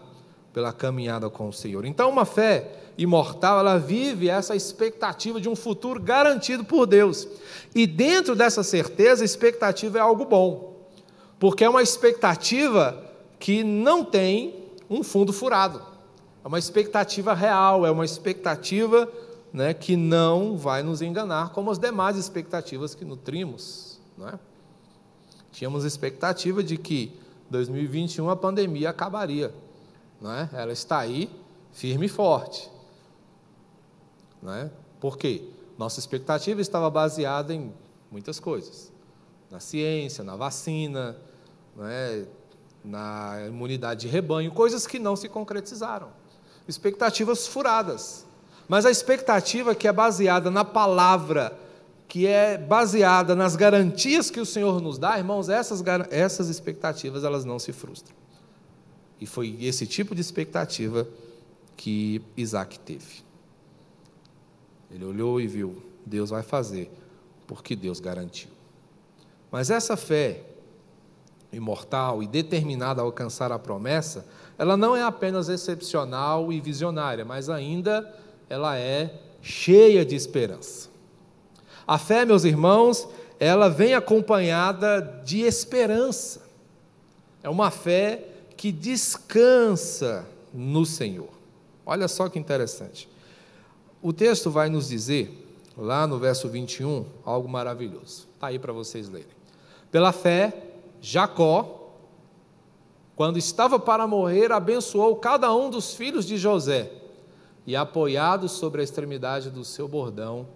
pela 0.53 0.71
caminhada 0.71 1.29
com 1.29 1.47
o 1.47 1.53
Senhor. 1.53 1.85
Então, 1.85 2.09
uma 2.09 2.25
fé 2.25 2.79
imortal, 2.97 3.59
ela 3.59 3.77
vive 3.77 4.29
essa 4.29 4.55
expectativa 4.55 5.39
de 5.39 5.49
um 5.49 5.55
futuro 5.55 6.01
garantido 6.01 6.63
por 6.63 6.85
Deus. 6.85 7.27
E 7.73 7.87
dentro 7.87 8.35
dessa 8.35 8.63
certeza, 8.63 9.23
a 9.23 9.25
expectativa 9.25 9.97
é 9.97 10.01
algo 10.01 10.25
bom, 10.25 10.87
porque 11.39 11.63
é 11.63 11.69
uma 11.69 11.81
expectativa 11.81 13.03
que 13.39 13.63
não 13.63 14.03
tem 14.03 14.55
um 14.89 15.03
fundo 15.03 15.31
furado. 15.31 15.90
É 16.43 16.47
uma 16.47 16.59
expectativa 16.59 17.33
real, 17.33 17.85
é 17.85 17.91
uma 17.91 18.05
expectativa 18.05 19.11
né, 19.53 19.73
que 19.73 19.95
não 19.95 20.57
vai 20.57 20.81
nos 20.81 21.01
enganar, 21.01 21.51
como 21.51 21.69
as 21.69 21.77
demais 21.77 22.17
expectativas 22.17 22.95
que 22.95 23.05
nutrimos. 23.05 23.99
É? 24.21 24.37
Tínhamos 25.51 25.83
expectativa 25.83 26.63
de 26.63 26.77
que 26.77 27.19
2021 27.49 28.29
a 28.29 28.35
pandemia 28.35 28.89
acabaria 28.89 29.51
não 30.21 30.31
é? 30.31 30.47
ela 30.53 30.71
está 30.71 30.99
aí 30.99 31.29
firme 31.71 32.05
e 32.05 32.09
forte. 32.09 32.69
Não 34.41 34.53
é? 34.53 34.69
Por 34.99 35.17
quê? 35.17 35.49
Nossa 35.77 35.99
expectativa 35.99 36.61
estava 36.61 36.89
baseada 36.89 37.53
em 37.53 37.73
muitas 38.11 38.39
coisas: 38.39 38.91
na 39.49 39.59
ciência, 39.59 40.23
na 40.23 40.35
vacina, 40.35 41.17
não 41.75 41.87
é? 41.87 42.25
na 42.83 43.45
imunidade 43.47 44.01
de 44.01 44.07
rebanho, 44.07 44.51
coisas 44.51 44.85
que 44.85 44.99
não 44.99 45.15
se 45.15 45.27
concretizaram. 45.27 46.09
Expectativas 46.67 47.47
furadas. 47.47 48.25
Mas 48.67 48.85
a 48.85 48.91
expectativa 48.91 49.75
que 49.75 49.87
é 49.87 49.91
baseada 49.91 50.49
na 50.49 50.63
palavra, 50.63 51.57
que 52.07 52.27
é 52.27 52.57
baseada 52.57 53.35
nas 53.35 53.55
garantias 53.55 54.29
que 54.29 54.39
o 54.39 54.45
Senhor 54.45 54.81
nos 54.81 54.97
dá, 54.97 55.17
irmãos, 55.17 55.49
essas, 55.49 55.83
essas 56.09 56.49
expectativas 56.49 57.23
elas 57.23 57.43
não 57.43 57.59
se 57.59 57.73
frustram. 57.73 58.15
E 59.19 59.25
foi 59.25 59.57
esse 59.61 59.85
tipo 59.85 60.15
de 60.15 60.21
expectativa 60.21 61.07
que 61.77 62.21
Isaac 62.35 62.79
teve. 62.79 63.23
Ele 64.89 65.05
olhou 65.05 65.39
e 65.39 65.47
viu: 65.47 65.81
Deus 66.05 66.29
vai 66.29 66.43
fazer, 66.43 66.91
porque 67.47 67.75
Deus 67.75 67.99
garantiu. 67.99 68.49
Mas 69.51 69.69
essa 69.69 69.97
fé 69.97 70.43
imortal 71.51 72.23
e 72.23 72.27
determinada 72.27 73.01
a 73.01 73.03
alcançar 73.03 73.51
a 73.51 73.59
promessa, 73.59 74.25
ela 74.57 74.77
não 74.77 74.95
é 74.95 75.01
apenas 75.03 75.49
excepcional 75.49 76.51
e 76.51 76.59
visionária, 76.59 77.25
mas 77.25 77.49
ainda 77.49 78.13
ela 78.49 78.77
é 78.77 79.13
cheia 79.41 80.05
de 80.05 80.15
esperança. 80.15 80.89
A 81.87 81.97
fé, 81.97 82.25
meus 82.25 82.43
irmãos, 82.43 83.07
ela 83.39 83.69
vem 83.69 83.93
acompanhada 83.95 85.01
de 85.25 85.41
esperança. 85.41 86.41
É 87.41 87.49
uma 87.49 87.71
fé 87.71 88.23
que 88.55 88.71
descansa 88.71 90.27
no 90.53 90.85
Senhor. 90.85 91.29
Olha 91.85 92.07
só 92.07 92.29
que 92.29 92.37
interessante. 92.37 93.09
O 94.01 94.13
texto 94.13 94.51
vai 94.51 94.69
nos 94.69 94.89
dizer, 94.89 95.47
lá 95.75 96.05
no 96.05 96.19
verso 96.19 96.47
21, 96.47 97.05
algo 97.25 97.49
maravilhoso. 97.49 98.27
Está 98.35 98.47
aí 98.47 98.59
para 98.59 98.71
vocês 98.71 99.09
lerem. 99.09 99.27
Pela 99.91 100.11
fé, 100.11 100.53
Jacó, 101.01 101.80
quando 103.21 103.37
estava 103.37 103.77
para 103.77 104.07
morrer, 104.07 104.51
abençoou 104.51 105.15
cada 105.15 105.53
um 105.53 105.69
dos 105.69 105.93
filhos 105.93 106.25
de 106.25 106.37
José 106.37 106.91
e, 107.67 107.75
apoiado 107.75 108.49
sobre 108.49 108.81
a 108.81 108.83
extremidade 108.83 109.51
do 109.51 109.63
seu 109.63 109.87
bordão, 109.87 110.47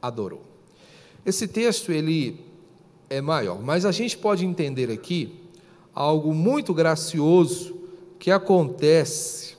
adorou. 0.00 0.42
Esse 1.26 1.46
texto 1.46 1.92
ele 1.92 2.42
é 3.10 3.20
maior, 3.20 3.60
mas 3.60 3.84
a 3.84 3.92
gente 3.92 4.16
pode 4.16 4.46
entender 4.46 4.90
aqui 4.90 5.38
algo 5.94 6.32
muito 6.32 6.72
gracioso 6.72 7.76
que 8.18 8.30
acontece 8.30 9.58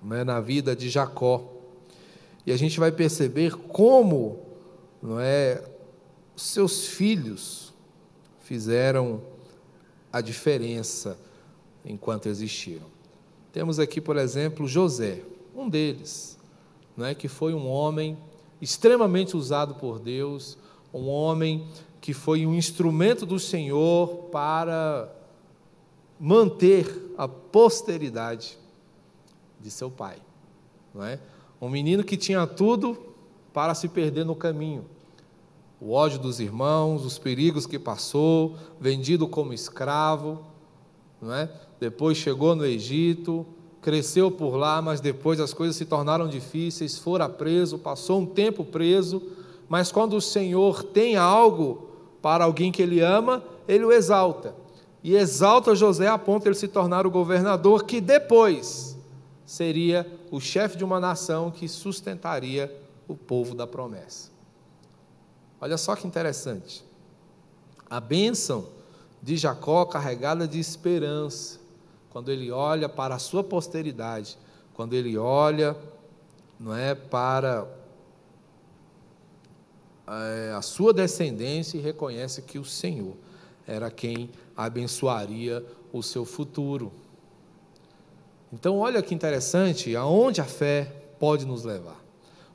né, 0.00 0.22
na 0.22 0.40
vida 0.40 0.76
de 0.76 0.88
Jacó. 0.88 1.52
E 2.46 2.52
a 2.52 2.56
gente 2.56 2.78
vai 2.78 2.92
perceber 2.92 3.56
como 3.56 4.38
não 5.02 5.18
é, 5.18 5.64
seus 6.36 6.86
filhos 6.86 7.74
fizeram 8.38 9.20
a 10.12 10.20
diferença 10.20 11.25
enquanto 11.86 12.26
existiram. 12.26 12.86
Temos 13.52 13.78
aqui, 13.78 14.00
por 14.00 14.16
exemplo, 14.16 14.66
José, 14.66 15.22
um 15.54 15.68
deles, 15.68 16.38
não 16.96 17.06
é, 17.06 17.14
que 17.14 17.28
foi 17.28 17.54
um 17.54 17.68
homem 17.68 18.18
extremamente 18.60 19.36
usado 19.36 19.76
por 19.76 19.98
Deus, 19.98 20.58
um 20.92 21.08
homem 21.08 21.66
que 22.00 22.12
foi 22.12 22.46
um 22.46 22.54
instrumento 22.54 23.24
do 23.24 23.38
Senhor 23.38 24.28
para 24.30 25.10
manter 26.18 27.14
a 27.16 27.28
posteridade 27.28 28.58
de 29.60 29.70
seu 29.70 29.90
pai. 29.90 30.16
Não 30.94 31.04
é? 31.04 31.18
Um 31.60 31.68
menino 31.68 32.04
que 32.04 32.16
tinha 32.16 32.46
tudo 32.46 32.98
para 33.52 33.74
se 33.74 33.88
perder 33.88 34.24
no 34.24 34.34
caminho. 34.34 34.84
o 35.80 35.92
ódio 35.92 36.18
dos 36.18 36.40
irmãos, 36.40 37.04
os 37.04 37.18
perigos 37.18 37.66
que 37.66 37.78
passou, 37.78 38.56
vendido 38.80 39.28
como 39.28 39.52
escravo, 39.52 40.42
não 41.20 41.32
é? 41.32 41.50
Depois 41.78 42.16
chegou 42.16 42.54
no 42.54 42.64
Egito, 42.64 43.46
cresceu 43.80 44.30
por 44.30 44.56
lá, 44.56 44.82
mas 44.82 45.00
depois 45.00 45.38
as 45.38 45.54
coisas 45.54 45.76
se 45.76 45.84
tornaram 45.84 46.28
difíceis, 46.28 46.98
fora 46.98 47.28
preso, 47.28 47.78
passou 47.78 48.20
um 48.20 48.26
tempo 48.26 48.64
preso, 48.64 49.22
mas 49.68 49.92
quando 49.92 50.16
o 50.16 50.20
Senhor 50.20 50.82
tem 50.82 51.16
algo 51.16 51.88
para 52.20 52.44
alguém 52.44 52.72
que 52.72 52.82
ele 52.82 53.00
ama, 53.00 53.42
ele 53.68 53.84
o 53.84 53.92
exalta. 53.92 54.54
E 55.02 55.14
exalta 55.14 55.74
José 55.74 56.08
a 56.08 56.18
ponto 56.18 56.42
de 56.42 56.48
ele 56.48 56.56
se 56.56 56.66
tornar 56.66 57.06
o 57.06 57.10
governador 57.10 57.84
que 57.84 58.00
depois 58.00 58.96
seria 59.44 60.04
o 60.32 60.40
chefe 60.40 60.76
de 60.76 60.84
uma 60.84 60.98
nação 60.98 61.50
que 61.50 61.68
sustentaria 61.68 62.74
o 63.06 63.14
povo 63.14 63.54
da 63.54 63.66
promessa. 63.66 64.30
Olha 65.60 65.78
só 65.78 65.94
que 65.94 66.06
interessante. 66.06 66.84
A 67.88 68.00
bênção 68.00 68.66
de 69.22 69.36
Jacó 69.36 69.84
carregada 69.84 70.46
de 70.46 70.58
esperança, 70.58 71.58
quando 72.10 72.30
ele 72.30 72.50
olha 72.50 72.88
para 72.88 73.14
a 73.14 73.18
sua 73.18 73.42
posteridade, 73.44 74.38
quando 74.74 74.94
ele 74.94 75.16
olha, 75.18 75.76
não 76.58 76.74
é, 76.74 76.94
para 76.94 77.66
é, 80.06 80.52
a 80.56 80.62
sua 80.62 80.92
descendência 80.92 81.76
e 81.76 81.80
reconhece 81.80 82.42
que 82.42 82.58
o 82.58 82.64
Senhor 82.64 83.14
era 83.66 83.90
quem 83.90 84.30
abençoaria 84.56 85.64
o 85.92 86.02
seu 86.02 86.24
futuro. 86.24 86.92
Então, 88.52 88.78
olha 88.78 89.02
que 89.02 89.14
interessante, 89.14 89.96
aonde 89.96 90.40
a 90.40 90.44
fé 90.44 90.92
pode 91.18 91.44
nos 91.44 91.64
levar. 91.64 92.00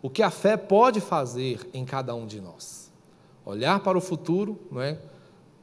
O 0.02 0.10
que 0.10 0.24
a 0.24 0.32
fé 0.32 0.58
pode 0.58 1.00
fazer 1.00 1.70
em 1.74 1.86
cada 1.86 2.16
um 2.16 2.26
de 2.26 2.40
nós. 2.42 2.92
Olhar 3.46 3.80
para 3.82 3.98
o 3.98 4.02
futuro, 4.02 4.60
não 4.72 4.82
é? 4.82 4.98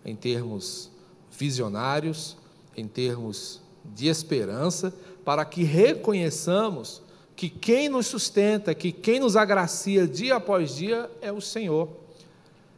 Em 0.08 0.16
termos 0.16 0.90
visionários, 1.30 2.36
em 2.74 2.88
termos 2.88 3.60
de 3.84 4.08
esperança, 4.08 4.92
para 5.24 5.44
que 5.44 5.62
reconheçamos 5.62 7.02
que 7.36 7.50
quem 7.50 7.88
nos 7.88 8.06
sustenta, 8.06 8.74
que 8.74 8.90
quem 8.90 9.20
nos 9.20 9.36
agracia 9.36 10.08
dia 10.08 10.36
após 10.36 10.74
dia 10.74 11.10
é 11.20 11.30
o 11.30 11.40
Senhor. 11.40 11.88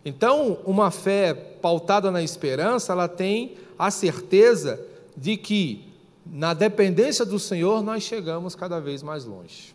Então, 0.05 0.59
uma 0.67 0.91
fé 0.91 1.33
pautada 1.33 2.11
na 2.11 2.23
esperança, 2.23 2.93
ela 2.93 3.07
tem 3.07 3.55
a 3.79 3.91
certeza 3.91 4.85
de 5.17 5.37
que 5.37 5.89
na 6.27 6.53
dependência 6.53 7.25
do 7.25 7.39
Senhor 7.39 7.83
nós 7.83 8.03
chegamos 8.03 8.55
cada 8.57 8.81
vez 8.81 9.03
mais 9.03 9.25
longe. 9.25 9.75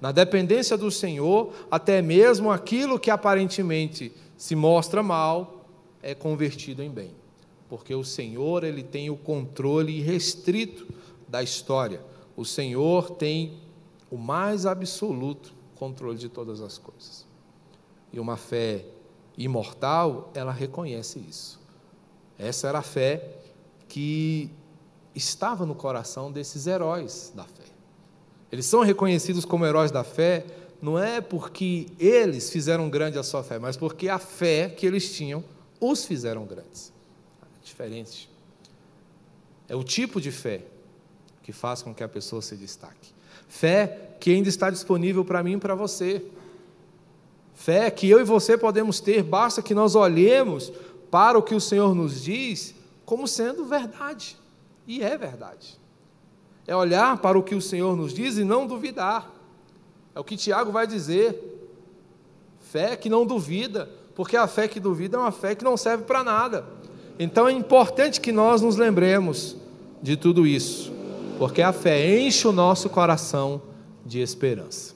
Na 0.00 0.10
dependência 0.10 0.76
do 0.76 0.90
Senhor, 0.90 1.52
até 1.70 2.00
mesmo 2.00 2.50
aquilo 2.50 2.98
que 2.98 3.10
aparentemente 3.10 4.10
se 4.36 4.56
mostra 4.56 5.02
mal 5.02 5.53
é 6.04 6.14
convertido 6.14 6.82
em 6.82 6.90
bem, 6.90 7.12
porque 7.66 7.94
o 7.94 8.04
Senhor 8.04 8.62
ele 8.62 8.82
tem 8.82 9.08
o 9.08 9.16
controle 9.16 10.02
restrito 10.02 10.86
da 11.26 11.42
história. 11.42 12.02
O 12.36 12.44
Senhor 12.44 13.12
tem 13.12 13.58
o 14.10 14.18
mais 14.18 14.66
absoluto 14.66 15.54
controle 15.74 16.18
de 16.18 16.28
todas 16.28 16.60
as 16.60 16.76
coisas. 16.76 17.26
E 18.12 18.20
uma 18.20 18.36
fé 18.36 18.84
imortal, 19.36 20.30
ela 20.34 20.52
reconhece 20.52 21.18
isso. 21.26 21.58
Essa 22.38 22.68
era 22.68 22.80
a 22.80 22.82
fé 22.82 23.38
que 23.88 24.50
estava 25.14 25.64
no 25.64 25.74
coração 25.74 26.30
desses 26.30 26.66
heróis 26.66 27.32
da 27.34 27.44
fé. 27.44 27.64
Eles 28.52 28.66
são 28.66 28.82
reconhecidos 28.82 29.46
como 29.46 29.64
heróis 29.64 29.90
da 29.90 30.04
fé, 30.04 30.44
não 30.82 30.98
é 30.98 31.22
porque 31.22 31.86
eles 31.98 32.50
fizeram 32.50 32.90
grande 32.90 33.18
a 33.18 33.22
sua 33.22 33.42
fé, 33.42 33.58
mas 33.58 33.74
porque 33.74 34.10
a 34.10 34.18
fé 34.18 34.68
que 34.68 34.84
eles 34.84 35.10
tinham 35.16 35.42
os 35.80 36.04
fizeram 36.04 36.44
grandes. 36.44 36.92
Diferente. 37.62 38.28
É 39.68 39.74
o 39.74 39.82
tipo 39.82 40.20
de 40.20 40.30
fé 40.30 40.62
que 41.42 41.52
faz 41.52 41.82
com 41.82 41.94
que 41.94 42.02
a 42.02 42.08
pessoa 42.08 42.42
se 42.42 42.56
destaque. 42.56 43.12
Fé 43.48 44.16
que 44.20 44.30
ainda 44.30 44.48
está 44.48 44.70
disponível 44.70 45.24
para 45.24 45.42
mim 45.42 45.54
e 45.54 45.58
para 45.58 45.74
você. 45.74 46.24
Fé 47.54 47.90
que 47.90 48.08
eu 48.08 48.20
e 48.20 48.24
você 48.24 48.58
podemos 48.58 49.00
ter, 49.00 49.22
basta 49.22 49.62
que 49.62 49.74
nós 49.74 49.94
olhemos 49.94 50.72
para 51.10 51.38
o 51.38 51.42
que 51.42 51.54
o 51.54 51.60
Senhor 51.60 51.94
nos 51.94 52.22
diz 52.22 52.74
como 53.04 53.28
sendo 53.28 53.64
verdade. 53.64 54.36
E 54.86 55.02
é 55.02 55.16
verdade. 55.16 55.78
É 56.66 56.74
olhar 56.74 57.18
para 57.18 57.38
o 57.38 57.42
que 57.42 57.54
o 57.54 57.60
Senhor 57.60 57.96
nos 57.96 58.12
diz 58.12 58.36
e 58.36 58.44
não 58.44 58.66
duvidar. 58.66 59.30
É 60.14 60.20
o 60.20 60.24
que 60.24 60.36
Tiago 60.36 60.72
vai 60.72 60.86
dizer. 60.86 61.52
Fé 62.60 62.96
que 62.96 63.08
não 63.08 63.26
duvida, 63.26 63.88
porque 64.14 64.36
a 64.36 64.46
fé 64.46 64.68
que 64.68 64.78
duvida 64.78 65.16
é 65.16 65.20
uma 65.20 65.32
fé 65.32 65.54
que 65.54 65.64
não 65.64 65.76
serve 65.76 66.04
para 66.04 66.22
nada. 66.22 66.64
Então 67.18 67.48
é 67.48 67.52
importante 67.52 68.20
que 68.20 68.32
nós 68.32 68.60
nos 68.60 68.76
lembremos 68.76 69.56
de 70.02 70.16
tudo 70.16 70.46
isso, 70.46 70.92
porque 71.38 71.62
a 71.62 71.72
fé 71.72 72.18
enche 72.18 72.46
o 72.46 72.52
nosso 72.52 72.88
coração 72.90 73.62
de 74.04 74.20
esperança. 74.20 74.94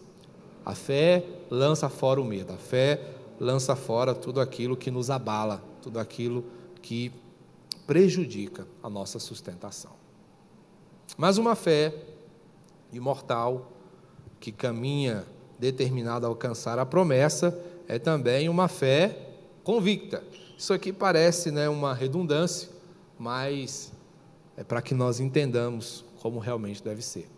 A 0.65 0.75
fé 0.75 1.25
lança 1.51 1.89
fora 1.89 2.21
o 2.21 2.25
medo, 2.25 2.53
a 2.53 2.57
fé 2.57 3.01
lança 3.41 3.75
fora 3.75 4.15
tudo 4.15 4.41
aquilo 4.41 4.77
que 4.77 4.91
nos 4.91 5.11
abala, 5.11 5.63
tudo 5.81 5.99
aquilo 5.99 6.45
que 6.83 7.13
prejudica 7.87 8.67
a 8.83 8.91
nossa 8.91 9.19
sustentação. 9.19 9.93
Mas 11.17 11.39
uma 11.39 11.55
fé 11.55 11.95
imortal, 12.93 13.73
que 14.41 14.53
caminha 14.53 15.25
determinada 15.59 16.27
a 16.27 16.29
alcançar 16.29 16.79
a 16.79 16.87
promessa, 16.87 17.59
é 17.89 17.99
também 17.99 18.51
uma 18.51 18.69
fé 18.69 19.17
convicta. 19.65 20.23
Isso 20.57 20.75
aqui 20.75 20.93
parece 20.93 21.51
né, 21.51 21.69
uma 21.69 21.95
redundância, 21.95 22.69
mas 23.19 23.91
é 24.57 24.63
para 24.63 24.83
que 24.83 24.95
nós 24.95 25.19
entendamos 25.19 26.05
como 26.21 26.39
realmente 26.39 26.85
deve 26.85 27.01
ser. 27.01 27.29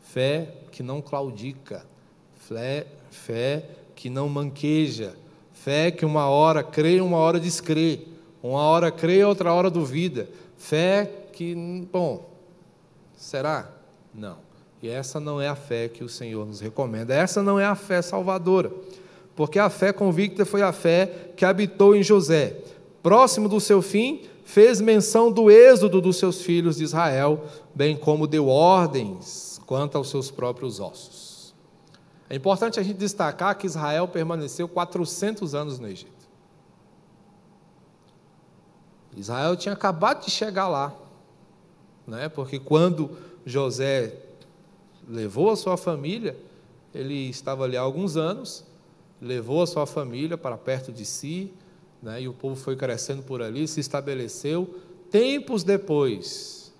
Fé 0.00 0.54
que 0.72 0.82
não 0.82 1.02
claudica, 1.02 1.86
fé, 2.34 2.86
fé 3.10 3.68
que 3.94 4.08
não 4.08 4.28
manqueja, 4.28 5.14
fé 5.52 5.90
que 5.90 6.06
uma 6.06 6.28
hora 6.28 6.62
crê, 6.62 7.00
uma 7.00 7.18
hora 7.18 7.38
descrê, 7.38 8.00
uma 8.42 8.60
hora 8.60 8.90
crê, 8.90 9.22
outra 9.24 9.52
hora 9.52 9.68
duvida, 9.68 10.28
fé 10.56 11.10
que, 11.32 11.54
bom, 11.92 12.30
será? 13.16 13.70
Não. 14.14 14.38
E 14.80 14.88
essa 14.88 15.18
não 15.18 15.40
é 15.40 15.48
a 15.48 15.56
fé 15.56 15.88
que 15.88 16.04
o 16.04 16.08
Senhor 16.08 16.46
nos 16.46 16.60
recomenda, 16.60 17.14
essa 17.14 17.42
não 17.42 17.58
é 17.58 17.64
a 17.64 17.74
fé 17.74 18.00
salvadora, 18.00 18.70
porque 19.36 19.58
a 19.58 19.68
fé 19.68 19.92
convicta 19.92 20.46
foi 20.46 20.62
a 20.62 20.72
fé 20.72 21.32
que 21.36 21.44
habitou 21.44 21.94
em 21.94 22.02
José. 22.02 22.56
Próximo 23.02 23.48
do 23.48 23.60
seu 23.60 23.82
fim, 23.82 24.22
fez 24.44 24.80
menção 24.80 25.30
do 25.30 25.50
êxodo 25.50 26.00
dos 26.00 26.16
seus 26.16 26.40
filhos 26.40 26.76
de 26.76 26.84
Israel, 26.84 27.44
bem 27.74 27.94
como 27.94 28.26
deu 28.26 28.48
ordens 28.48 29.60
quanto 29.66 29.98
aos 29.98 30.08
seus 30.08 30.30
próprios 30.30 30.80
ossos. 30.80 31.54
É 32.30 32.34
importante 32.34 32.80
a 32.80 32.82
gente 32.82 32.96
destacar 32.96 33.56
que 33.56 33.66
Israel 33.66 34.08
permaneceu 34.08 34.66
400 34.66 35.54
anos 35.54 35.78
no 35.78 35.86
Egito. 35.86 36.16
Israel 39.16 39.54
tinha 39.56 39.74
acabado 39.74 40.24
de 40.24 40.30
chegar 40.30 40.68
lá, 40.68 40.94
né? 42.06 42.28
porque 42.28 42.58
quando 42.58 43.10
José 43.44 44.14
levou 45.08 45.50
a 45.50 45.56
sua 45.56 45.76
família, 45.76 46.36
ele 46.94 47.28
estava 47.28 47.64
ali 47.64 47.76
há 47.76 47.80
alguns 47.80 48.16
anos, 48.16 48.64
levou 49.20 49.62
a 49.62 49.66
sua 49.66 49.86
família 49.86 50.36
para 50.36 50.56
perto 50.56 50.92
de 50.92 51.04
si, 51.04 51.52
né? 52.02 52.22
e 52.22 52.28
o 52.28 52.32
povo 52.32 52.56
foi 52.56 52.76
crescendo 52.76 53.22
por 53.22 53.42
ali, 53.42 53.66
se 53.66 53.80
estabeleceu. 53.80 54.80
Tempos 55.10 55.62
depois, 55.62 56.72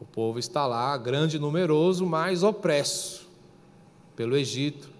o 0.00 0.04
povo 0.04 0.38
está 0.38 0.66
lá, 0.66 0.96
grande 0.96 1.36
e 1.36 1.40
numeroso, 1.40 2.06
mas 2.06 2.42
opresso 2.42 3.28
pelo 4.16 4.36
Egito, 4.36 4.90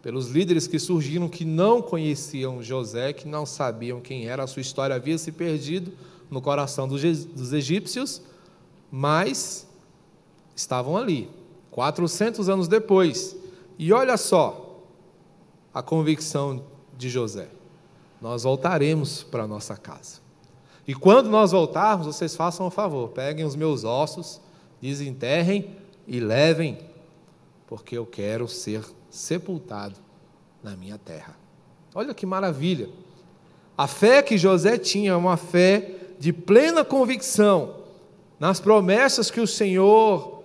pelos 0.00 0.28
líderes 0.28 0.66
que 0.66 0.78
surgiram 0.78 1.28
que 1.28 1.44
não 1.44 1.82
conheciam 1.82 2.62
José, 2.62 3.12
que 3.12 3.26
não 3.26 3.44
sabiam 3.44 4.00
quem 4.00 4.28
era, 4.28 4.44
a 4.44 4.46
sua 4.46 4.62
história 4.62 4.94
havia 4.94 5.18
se 5.18 5.32
perdido 5.32 5.92
no 6.30 6.40
coração 6.40 6.86
dos 6.86 7.52
egípcios, 7.52 8.22
mas 8.90 9.66
estavam 10.54 10.96
ali, 10.96 11.28
400 11.72 12.48
anos 12.48 12.68
depois. 12.68 13.36
E 13.78 13.92
olha 13.92 14.16
só 14.16 14.65
a 15.76 15.82
convicção 15.82 16.64
de 16.96 17.10
José: 17.10 17.48
nós 18.18 18.44
voltaremos 18.44 19.22
para 19.22 19.46
nossa 19.46 19.76
casa. 19.76 20.20
E 20.88 20.94
quando 20.94 21.28
nós 21.28 21.52
voltarmos, 21.52 22.06
vocês 22.06 22.34
façam 22.34 22.66
um 22.66 22.70
favor, 22.70 23.10
peguem 23.10 23.44
os 23.44 23.54
meus 23.54 23.84
ossos, 23.84 24.40
desenterrem 24.80 25.76
e 26.06 26.18
levem, 26.18 26.78
porque 27.66 27.98
eu 27.98 28.06
quero 28.06 28.48
ser 28.48 28.82
sepultado 29.10 29.96
na 30.62 30.74
minha 30.74 30.96
terra. 30.96 31.36
Olha 31.94 32.14
que 32.14 32.24
maravilha! 32.24 32.88
A 33.76 33.86
fé 33.86 34.22
que 34.22 34.38
José 34.38 34.78
tinha 34.78 35.10
é 35.10 35.16
uma 35.16 35.36
fé 35.36 35.90
de 36.18 36.32
plena 36.32 36.86
convicção 36.86 37.82
nas 38.40 38.60
promessas 38.60 39.30
que 39.30 39.42
o 39.42 39.46
Senhor 39.46 40.35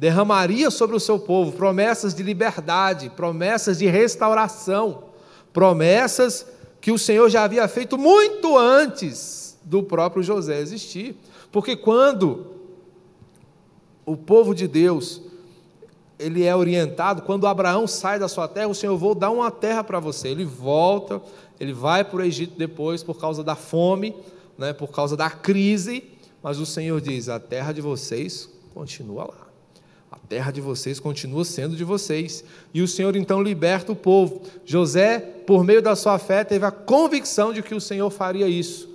derramaria 0.00 0.70
sobre 0.70 0.96
o 0.96 1.00
seu 1.00 1.18
povo 1.18 1.52
promessas 1.52 2.14
de 2.14 2.22
liberdade, 2.22 3.10
promessas 3.10 3.78
de 3.78 3.86
restauração, 3.86 5.10
Promessas 5.52 6.46
que 6.80 6.92
o 6.92 6.98
Senhor 6.98 7.28
já 7.28 7.44
havia 7.44 7.66
feito 7.66 7.98
muito 7.98 8.56
antes 8.56 9.58
do 9.64 9.82
próprio 9.82 10.22
José 10.22 10.60
existir. 10.60 11.16
Porque 11.50 11.76
quando 11.76 12.46
o 14.06 14.16
povo 14.16 14.54
de 14.54 14.68
Deus 14.68 15.20
ele 16.18 16.44
é 16.44 16.54
orientado, 16.54 17.22
quando 17.22 17.46
Abraão 17.46 17.86
sai 17.86 18.18
da 18.18 18.28
sua 18.28 18.46
terra, 18.46 18.68
o 18.68 18.74
Senhor, 18.74 18.96
vou 18.96 19.14
dar 19.14 19.30
uma 19.30 19.50
terra 19.50 19.82
para 19.82 19.98
você. 19.98 20.28
Ele 20.28 20.44
volta, 20.44 21.20
ele 21.58 21.72
vai 21.72 22.04
para 22.04 22.18
o 22.18 22.22
Egito 22.22 22.56
depois 22.56 23.02
por 23.02 23.18
causa 23.18 23.42
da 23.42 23.56
fome, 23.56 24.14
né, 24.56 24.72
por 24.72 24.92
causa 24.92 25.16
da 25.16 25.28
crise, 25.28 26.04
mas 26.42 26.58
o 26.58 26.64
Senhor 26.64 27.00
diz: 27.00 27.28
a 27.28 27.40
terra 27.40 27.72
de 27.72 27.80
vocês 27.80 28.48
continua 28.72 29.24
lá. 29.24 29.49
A 30.10 30.18
terra 30.18 30.50
de 30.50 30.60
vocês 30.60 30.98
continua 30.98 31.44
sendo 31.44 31.76
de 31.76 31.84
vocês. 31.84 32.42
E 32.74 32.82
o 32.82 32.88
Senhor 32.88 33.14
então 33.14 33.42
liberta 33.42 33.92
o 33.92 33.96
povo. 33.96 34.42
José, 34.64 35.20
por 35.20 35.62
meio 35.62 35.80
da 35.80 35.94
sua 35.94 36.18
fé, 36.18 36.42
teve 36.42 36.64
a 36.66 36.70
convicção 36.70 37.52
de 37.52 37.62
que 37.62 37.74
o 37.74 37.80
Senhor 37.80 38.10
faria 38.10 38.48
isso 38.48 38.90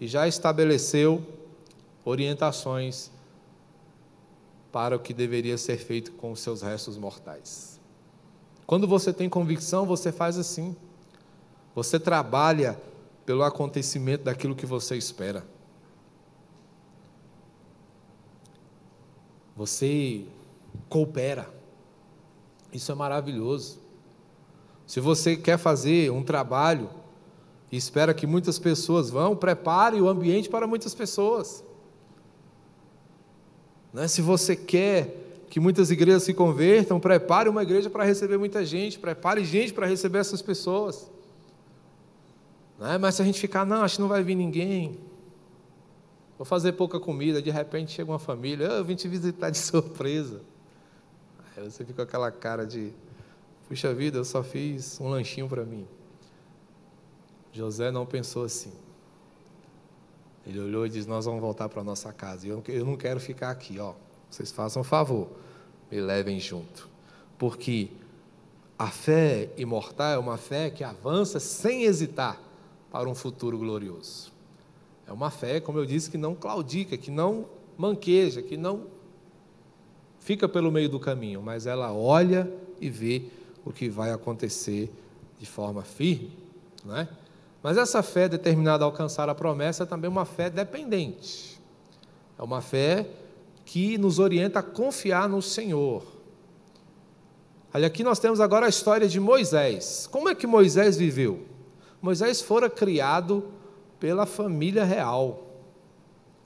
e 0.00 0.06
já 0.06 0.26
estabeleceu 0.26 1.24
orientações 2.04 3.10
para 4.72 4.96
o 4.96 4.98
que 4.98 5.14
deveria 5.14 5.56
ser 5.56 5.78
feito 5.78 6.12
com 6.12 6.32
os 6.32 6.40
seus 6.40 6.62
restos 6.62 6.98
mortais. 6.98 7.80
Quando 8.66 8.86
você 8.86 9.12
tem 9.12 9.28
convicção, 9.28 9.86
você 9.86 10.10
faz 10.10 10.36
assim. 10.36 10.76
Você 11.74 12.00
trabalha 12.00 12.78
pelo 13.24 13.42
acontecimento 13.42 14.24
daquilo 14.24 14.54
que 14.54 14.66
você 14.66 14.96
espera. 14.96 15.44
Você 19.56 20.26
coopera. 20.88 21.48
Isso 22.72 22.90
é 22.92 22.94
maravilhoso. 22.94 23.78
Se 24.86 25.00
você 25.00 25.36
quer 25.36 25.58
fazer 25.58 26.10
um 26.12 26.22
trabalho 26.22 26.88
e 27.70 27.76
espera 27.76 28.14
que 28.14 28.26
muitas 28.26 28.58
pessoas 28.58 29.10
vão, 29.10 29.34
prepare 29.34 30.00
o 30.00 30.08
ambiente 30.08 30.48
para 30.48 30.66
muitas 30.66 30.94
pessoas. 30.94 31.64
Né? 33.92 34.06
Se 34.06 34.22
você 34.22 34.54
quer 34.54 35.24
que 35.48 35.58
muitas 35.58 35.90
igrejas 35.90 36.22
se 36.22 36.34
convertam, 36.34 37.00
prepare 37.00 37.48
uma 37.48 37.62
igreja 37.62 37.90
para 37.90 38.04
receber 38.04 38.38
muita 38.38 38.64
gente, 38.64 38.98
prepare 38.98 39.44
gente 39.44 39.72
para 39.72 39.86
receber 39.86 40.18
essas 40.18 40.42
pessoas. 40.42 41.10
Né? 42.78 42.98
Mas 42.98 43.16
se 43.16 43.22
a 43.22 43.24
gente 43.24 43.40
ficar, 43.40 43.64
não, 43.64 43.82
acho 43.82 43.96
que 43.96 44.02
não 44.02 44.08
vai 44.08 44.22
vir 44.22 44.34
ninguém, 44.34 44.98
vou 46.38 46.44
fazer 46.44 46.72
pouca 46.72 47.00
comida, 47.00 47.40
de 47.40 47.50
repente 47.50 47.92
chega 47.92 48.10
uma 48.10 48.18
família, 48.18 48.66
eu 48.66 48.84
vim 48.84 48.94
te 48.94 49.08
visitar 49.08 49.50
de 49.50 49.58
surpresa. 49.58 50.42
Aí 51.56 51.64
você 51.64 51.84
fica 51.84 51.94
com 51.94 52.02
aquela 52.02 52.30
cara 52.30 52.66
de, 52.66 52.92
puxa 53.66 53.94
vida, 53.94 54.18
eu 54.18 54.24
só 54.24 54.42
fiz 54.42 55.00
um 55.00 55.08
lanchinho 55.08 55.48
para 55.48 55.64
mim. 55.64 55.86
José 57.52 57.90
não 57.90 58.04
pensou 58.04 58.44
assim. 58.44 58.72
Ele 60.46 60.60
olhou 60.60 60.84
e 60.84 60.90
disse: 60.90 61.08
Nós 61.08 61.24
vamos 61.24 61.40
voltar 61.40 61.68
para 61.68 61.80
a 61.80 61.84
nossa 61.84 62.12
casa. 62.12 62.46
Eu, 62.46 62.62
eu 62.68 62.84
não 62.84 62.96
quero 62.96 63.18
ficar 63.18 63.50
aqui, 63.50 63.78
ó. 63.78 63.94
Vocês 64.30 64.52
façam 64.52 64.82
um 64.82 64.84
favor, 64.84 65.28
me 65.90 65.98
levem 65.98 66.38
junto. 66.38 66.88
Porque 67.38 67.88
a 68.78 68.88
fé 68.88 69.50
imortal 69.56 70.12
é 70.12 70.18
uma 70.18 70.36
fé 70.36 70.68
que 70.68 70.84
avança 70.84 71.40
sem 71.40 71.84
hesitar 71.84 72.38
para 72.90 73.08
um 73.08 73.14
futuro 73.14 73.58
glorioso. 73.58 74.30
É 75.06 75.12
uma 75.12 75.30
fé, 75.30 75.60
como 75.60 75.78
eu 75.78 75.86
disse, 75.86 76.10
que 76.10 76.18
não 76.18 76.34
claudica, 76.34 76.96
que 76.98 77.10
não 77.10 77.48
manqueja, 77.78 78.42
que 78.42 78.56
não 78.56 78.95
fica 80.26 80.48
pelo 80.48 80.72
meio 80.72 80.88
do 80.88 80.98
caminho, 80.98 81.40
mas 81.40 81.68
ela 81.68 81.92
olha 81.92 82.52
e 82.80 82.90
vê 82.90 83.26
o 83.64 83.72
que 83.72 83.88
vai 83.88 84.10
acontecer 84.10 84.92
de 85.38 85.46
forma 85.46 85.82
firme, 85.82 86.36
não 86.84 86.96
é? 86.96 87.08
Mas 87.62 87.76
essa 87.76 88.02
fé 88.02 88.28
determinada 88.28 88.82
a 88.82 88.86
alcançar 88.86 89.28
a 89.28 89.36
promessa 89.36 89.84
é 89.84 89.86
também 89.86 90.10
uma 90.10 90.24
fé 90.24 90.50
dependente. 90.50 91.60
É 92.36 92.42
uma 92.42 92.60
fé 92.60 93.06
que 93.64 93.96
nos 93.98 94.18
orienta 94.18 94.58
a 94.58 94.62
confiar 94.64 95.28
no 95.28 95.40
Senhor. 95.40 96.02
Olha, 97.72 97.86
aqui 97.86 98.02
nós 98.02 98.18
temos 98.18 98.40
agora 98.40 98.66
a 98.66 98.68
história 98.68 99.06
de 99.06 99.20
Moisés. 99.20 100.08
Como 100.10 100.28
é 100.28 100.34
que 100.34 100.46
Moisés 100.46 100.96
viveu? 100.96 101.46
Moisés 102.02 102.40
fora 102.40 102.68
criado 102.68 103.44
pela 104.00 104.26
família 104.26 104.82
real. 104.82 105.45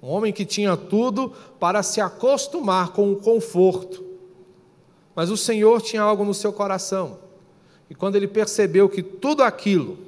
Um 0.03 0.09
homem 0.09 0.33
que 0.33 0.45
tinha 0.45 0.77
tudo 0.77 1.33
para 1.59 1.83
se 1.83 2.01
acostumar 2.01 2.93
com 2.93 3.13
o 3.13 3.17
conforto. 3.17 4.05
Mas 5.15 5.31
o 5.31 5.37
Senhor 5.37 5.83
tinha 5.83 6.03
algo 6.03 6.25
no 6.25 6.33
seu 6.33 6.53
coração. 6.53 7.19
E 7.89 7.95
quando 7.95 8.17
ele 8.17 8.29
percebeu 8.29 8.89
que 8.89 9.03
tudo 9.03 9.43
aquilo 9.43 9.99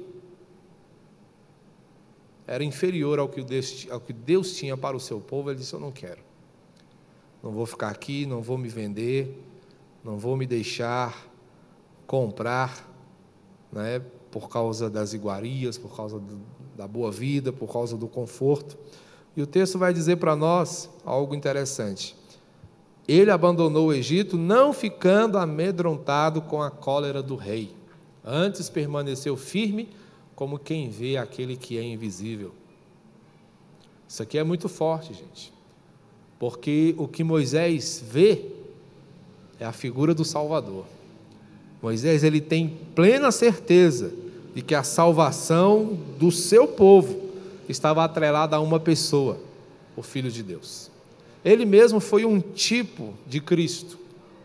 era 2.47 2.63
inferior 2.63 3.19
ao 3.19 3.29
que, 3.29 3.43
Deus, 4.13 4.55
tinha 4.55 4.75
para 4.75 4.95
o 4.95 4.99
seu 4.99 5.19
povo, 5.19 5.49
ele 5.49 5.59
disse: 5.59 5.73
Eu 5.73 5.79
não 5.79 5.91
quero. 5.91 6.21
Não 7.41 7.51
vou 7.51 7.65
ficar 7.65 7.89
aqui, 7.89 8.25
não 8.25 8.41
vou 8.41 8.57
me 8.57 8.69
vender, 8.69 9.37
não 10.03 10.17
vou 10.17 10.37
me 10.37 10.47
deixar 10.47 11.27
comprar 12.07 12.89
né, 13.71 14.01
por 14.31 14.49
causa 14.49 14.89
das 14.89 15.13
iguarias, 15.13 15.77
por 15.77 15.95
causa 15.95 16.19
do, 16.19 16.39
da 16.75 16.87
boa 16.87 17.11
vida, 17.11 17.51
por 17.51 17.71
causa 17.71 17.97
do 17.97 18.07
conforto. 18.07 18.77
E 19.35 19.41
o 19.41 19.47
texto 19.47 19.79
vai 19.79 19.93
dizer 19.93 20.17
para 20.17 20.35
nós 20.35 20.89
algo 21.03 21.33
interessante. 21.33 22.15
Ele 23.07 23.31
abandonou 23.31 23.87
o 23.87 23.93
Egito, 23.93 24.37
não 24.37 24.71
ficando 24.71 25.37
amedrontado 25.37 26.41
com 26.41 26.61
a 26.61 26.71
cólera 26.71 27.21
do 27.21 27.35
rei. 27.35 27.75
Antes 28.23 28.69
permaneceu 28.69 29.35
firme, 29.35 29.89
como 30.35 30.57
quem 30.57 30.89
vê 30.89 31.17
aquele 31.17 31.57
que 31.57 31.77
é 31.77 31.83
invisível. 31.83 32.53
Isso 34.07 34.23
aqui 34.23 34.37
é 34.37 34.43
muito 34.43 34.69
forte, 34.69 35.13
gente. 35.13 35.51
Porque 36.39 36.95
o 36.97 37.07
que 37.07 37.23
Moisés 37.23 38.03
vê 38.05 38.45
é 39.59 39.65
a 39.65 39.71
figura 39.71 40.13
do 40.13 40.23
Salvador. 40.23 40.85
Moisés 41.81 42.23
ele 42.23 42.39
tem 42.39 42.77
plena 42.95 43.31
certeza 43.31 44.13
de 44.53 44.61
que 44.61 44.75
a 44.75 44.83
salvação 44.83 45.97
do 46.17 46.31
seu 46.31 46.67
povo 46.67 47.22
estava 47.67 48.03
atrelada 48.03 48.55
a 48.55 48.59
uma 48.59 48.79
pessoa, 48.79 49.37
o 49.95 50.01
Filho 50.01 50.31
de 50.31 50.43
Deus. 50.43 50.91
Ele 51.43 51.65
mesmo 51.65 51.99
foi 51.99 52.25
um 52.25 52.39
tipo 52.39 53.13
de 53.27 53.39
Cristo, 53.41 53.97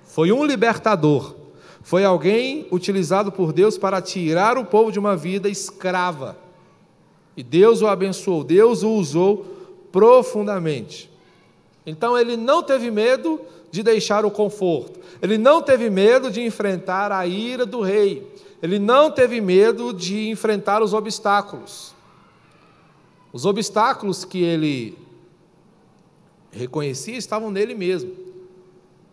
foi 0.04 0.32
um 0.32 0.44
libertador, 0.44 1.34
foi 1.82 2.04
alguém 2.04 2.66
utilizado 2.70 3.30
por 3.30 3.52
Deus 3.52 3.78
para 3.78 4.02
tirar 4.02 4.58
o 4.58 4.64
povo 4.64 4.90
de 4.90 4.98
uma 4.98 5.16
vida 5.16 5.48
escrava. 5.48 6.36
E 7.36 7.42
Deus 7.42 7.82
o 7.82 7.86
abençoou, 7.86 8.42
Deus 8.42 8.82
o 8.82 8.90
usou 8.90 9.46
profundamente. 9.92 11.10
Então 11.86 12.18
ele 12.18 12.36
não 12.36 12.62
teve 12.62 12.90
medo 12.90 13.40
de 13.70 13.82
deixar 13.82 14.24
o 14.24 14.30
conforto, 14.30 14.98
ele 15.22 15.38
não 15.38 15.62
teve 15.62 15.88
medo 15.88 16.30
de 16.30 16.42
enfrentar 16.42 17.12
a 17.12 17.26
ira 17.26 17.64
do 17.64 17.80
rei, 17.80 18.26
ele 18.62 18.78
não 18.78 19.10
teve 19.10 19.40
medo 19.40 19.92
de 19.92 20.28
enfrentar 20.28 20.82
os 20.82 20.92
obstáculos. 20.92 21.94
Os 23.32 23.44
obstáculos 23.44 24.24
que 24.24 24.42
ele 24.42 24.96
reconhecia 26.50 27.16
estavam 27.16 27.50
nele 27.50 27.74
mesmo. 27.74 28.14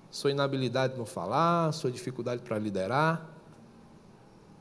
Sua 0.10 0.32
inabilidade 0.32 0.97
no 0.97 1.06
falar, 1.06 1.73
sua 1.73 1.91
dificuldade 1.91 2.41
para 2.41 2.58
liderar. 2.58 3.30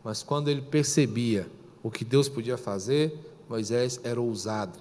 Mas 0.02 0.22
quando 0.22 0.48
ele 0.48 0.60
percebia 0.60 1.48
o 1.82 1.90
que 1.90 2.04
Deus 2.04 2.28
podia 2.28 2.56
fazer, 2.56 3.16
Moisés 3.48 4.00
era 4.02 4.20
ousado. 4.20 4.78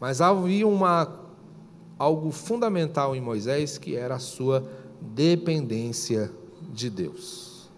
Mas 0.00 0.20
havia 0.20 0.66
uma, 0.66 1.20
algo 1.98 2.30
fundamental 2.30 3.14
em 3.14 3.20
Moisés 3.20 3.76
que 3.76 3.94
era 3.94 4.14
a 4.14 4.18
sua 4.18 4.66
dependência 5.00 6.32
de 6.72 6.88
Deus. 6.88 7.68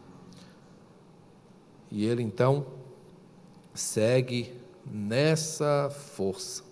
E 1.91 2.07
ele 2.07 2.23
então 2.23 2.67
segue 3.75 4.60
nessa 4.91 5.91
força. 6.15 6.63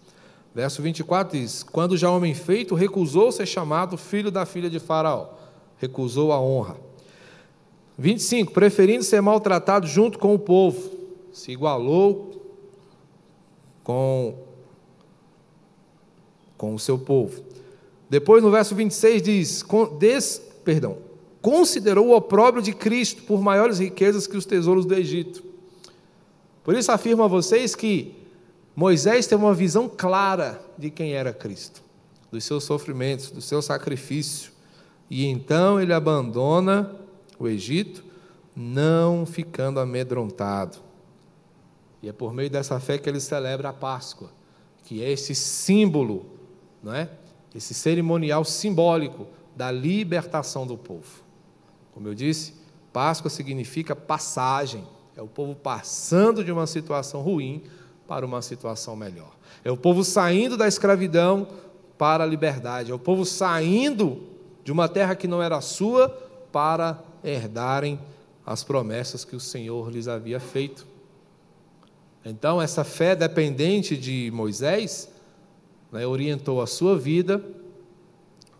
Verso 0.54 0.82
24 0.82 1.38
diz: 1.38 1.62
Quando 1.62 1.96
já 1.96 2.10
homem 2.10 2.34
feito 2.34 2.74
recusou 2.74 3.30
ser 3.30 3.46
chamado 3.46 3.96
filho 3.96 4.30
da 4.30 4.44
filha 4.44 4.68
de 4.68 4.78
Faraó, 4.78 5.28
recusou 5.76 6.32
a 6.32 6.40
honra. 6.40 6.76
25: 7.96 8.52
Preferindo 8.52 9.04
ser 9.04 9.20
maltratado 9.20 9.86
junto 9.86 10.18
com 10.18 10.34
o 10.34 10.38
povo, 10.38 10.90
se 11.32 11.52
igualou 11.52 12.56
com, 13.84 14.34
com 16.56 16.74
o 16.74 16.78
seu 16.78 16.98
povo. 16.98 17.42
Depois 18.10 18.42
no 18.42 18.50
verso 18.50 18.74
26 18.74 19.22
diz: 19.22 19.64
des, 19.98 20.42
perdão, 20.64 20.98
considerou 21.40 22.08
o 22.08 22.16
opróbrio 22.16 22.62
de 22.62 22.72
Cristo 22.72 23.22
por 23.22 23.40
maiores 23.40 23.78
riquezas 23.78 24.26
que 24.26 24.36
os 24.36 24.44
tesouros 24.46 24.84
do 24.84 24.94
Egito. 24.94 25.47
Por 26.62 26.76
isso 26.76 26.92
afirmo 26.92 27.22
a 27.22 27.28
vocês 27.28 27.74
que 27.74 28.14
Moisés 28.74 29.26
teve 29.26 29.42
uma 29.42 29.54
visão 29.54 29.88
clara 29.88 30.60
de 30.76 30.90
quem 30.90 31.12
era 31.12 31.32
Cristo, 31.32 31.82
dos 32.30 32.44
seus 32.44 32.64
sofrimentos, 32.64 33.30
do 33.30 33.40
seu 33.40 33.60
sacrifício. 33.60 34.52
E 35.10 35.26
então 35.26 35.80
ele 35.80 35.92
abandona 35.92 36.94
o 37.38 37.48
Egito, 37.48 38.04
não 38.54 39.24
ficando 39.24 39.80
amedrontado. 39.80 40.78
E 42.02 42.08
é 42.08 42.12
por 42.12 42.32
meio 42.32 42.50
dessa 42.50 42.78
fé 42.78 42.98
que 42.98 43.08
ele 43.08 43.20
celebra 43.20 43.70
a 43.70 43.72
Páscoa, 43.72 44.30
que 44.84 45.02
é 45.02 45.10
esse 45.10 45.34
símbolo, 45.34 46.26
não 46.82 46.94
é? 46.94 47.10
Esse 47.54 47.74
cerimonial 47.74 48.44
simbólico 48.44 49.26
da 49.56 49.70
libertação 49.70 50.66
do 50.66 50.76
povo. 50.76 51.24
Como 51.92 52.06
eu 52.06 52.14
disse, 52.14 52.54
Páscoa 52.92 53.28
significa 53.28 53.96
passagem. 53.96 54.84
É 55.18 55.20
o 55.20 55.26
povo 55.26 55.52
passando 55.52 56.44
de 56.44 56.52
uma 56.52 56.64
situação 56.64 57.20
ruim 57.20 57.64
para 58.06 58.24
uma 58.24 58.40
situação 58.40 58.94
melhor. 58.94 59.36
É 59.64 59.70
o 59.70 59.76
povo 59.76 60.04
saindo 60.04 60.56
da 60.56 60.68
escravidão 60.68 61.48
para 61.98 62.22
a 62.22 62.26
liberdade. 62.26 62.92
É 62.92 62.94
o 62.94 63.00
povo 63.00 63.24
saindo 63.24 64.22
de 64.62 64.70
uma 64.70 64.88
terra 64.88 65.16
que 65.16 65.26
não 65.26 65.42
era 65.42 65.60
sua 65.60 66.08
para 66.52 67.02
herdarem 67.24 67.98
as 68.46 68.62
promessas 68.62 69.24
que 69.24 69.34
o 69.34 69.40
Senhor 69.40 69.90
lhes 69.90 70.06
havia 70.06 70.38
feito. 70.38 70.86
Então, 72.24 72.62
essa 72.62 72.84
fé 72.84 73.16
dependente 73.16 73.96
de 73.96 74.30
Moisés 74.32 75.08
né, 75.90 76.06
orientou 76.06 76.62
a 76.62 76.66
sua 76.68 76.96
vida, 76.96 77.44